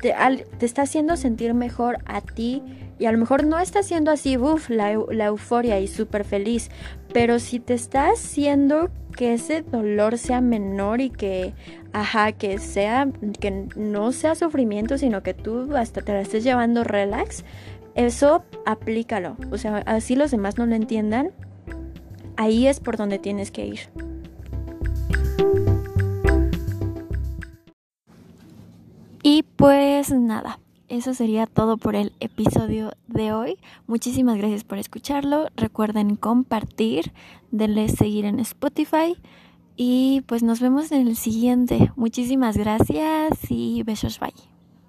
te, 0.00 0.14
te 0.58 0.64
está 0.64 0.82
haciendo 0.82 1.18
sentir 1.18 1.52
mejor 1.52 1.98
a 2.06 2.22
ti 2.22 2.62
y 2.98 3.04
a 3.04 3.12
lo 3.12 3.18
mejor 3.18 3.44
no 3.44 3.58
está 3.58 3.80
haciendo 3.80 4.10
así, 4.10 4.38
uff, 4.38 4.70
la, 4.70 4.98
la 5.10 5.26
euforia 5.26 5.78
y 5.78 5.88
súper 5.88 6.24
feliz, 6.24 6.70
pero 7.12 7.38
si 7.38 7.60
te 7.60 7.74
está 7.74 8.08
haciendo 8.08 8.88
que 9.14 9.34
ese 9.34 9.60
dolor 9.60 10.16
sea 10.16 10.40
menor 10.40 11.02
y 11.02 11.10
que, 11.10 11.52
ajá, 11.92 12.32
que 12.32 12.56
sea, 12.56 13.08
que 13.40 13.66
no 13.76 14.12
sea 14.12 14.34
sufrimiento, 14.34 14.96
sino 14.96 15.22
que 15.22 15.34
tú 15.34 15.76
hasta 15.76 16.00
te 16.00 16.14
la 16.14 16.22
estés 16.22 16.44
llevando 16.44 16.82
relax, 16.82 17.44
eso 17.94 18.42
aplícalo. 18.64 19.36
O 19.50 19.58
sea, 19.58 19.82
así 19.84 20.16
los 20.16 20.30
demás 20.30 20.56
no 20.56 20.64
lo 20.64 20.74
entiendan, 20.74 21.30
ahí 22.38 22.68
es 22.68 22.80
por 22.80 22.96
donde 22.96 23.18
tienes 23.18 23.50
que 23.50 23.66
ir. 23.66 24.11
Y 29.22 29.44
pues 29.56 30.10
nada, 30.10 30.58
eso 30.88 31.14
sería 31.14 31.46
todo 31.46 31.76
por 31.76 31.94
el 31.94 32.12
episodio 32.20 32.92
de 33.06 33.32
hoy. 33.32 33.58
Muchísimas 33.86 34.36
gracias 34.36 34.64
por 34.64 34.78
escucharlo. 34.78 35.48
Recuerden 35.56 36.16
compartir, 36.16 37.12
denle 37.50 37.88
seguir 37.88 38.24
en 38.24 38.40
Spotify 38.40 39.16
y 39.76 40.22
pues 40.26 40.42
nos 40.42 40.60
vemos 40.60 40.92
en 40.92 41.06
el 41.06 41.16
siguiente. 41.16 41.92
Muchísimas 41.96 42.56
gracias 42.56 43.38
y 43.48 43.82
besos, 43.84 44.18
bye. 44.20 44.51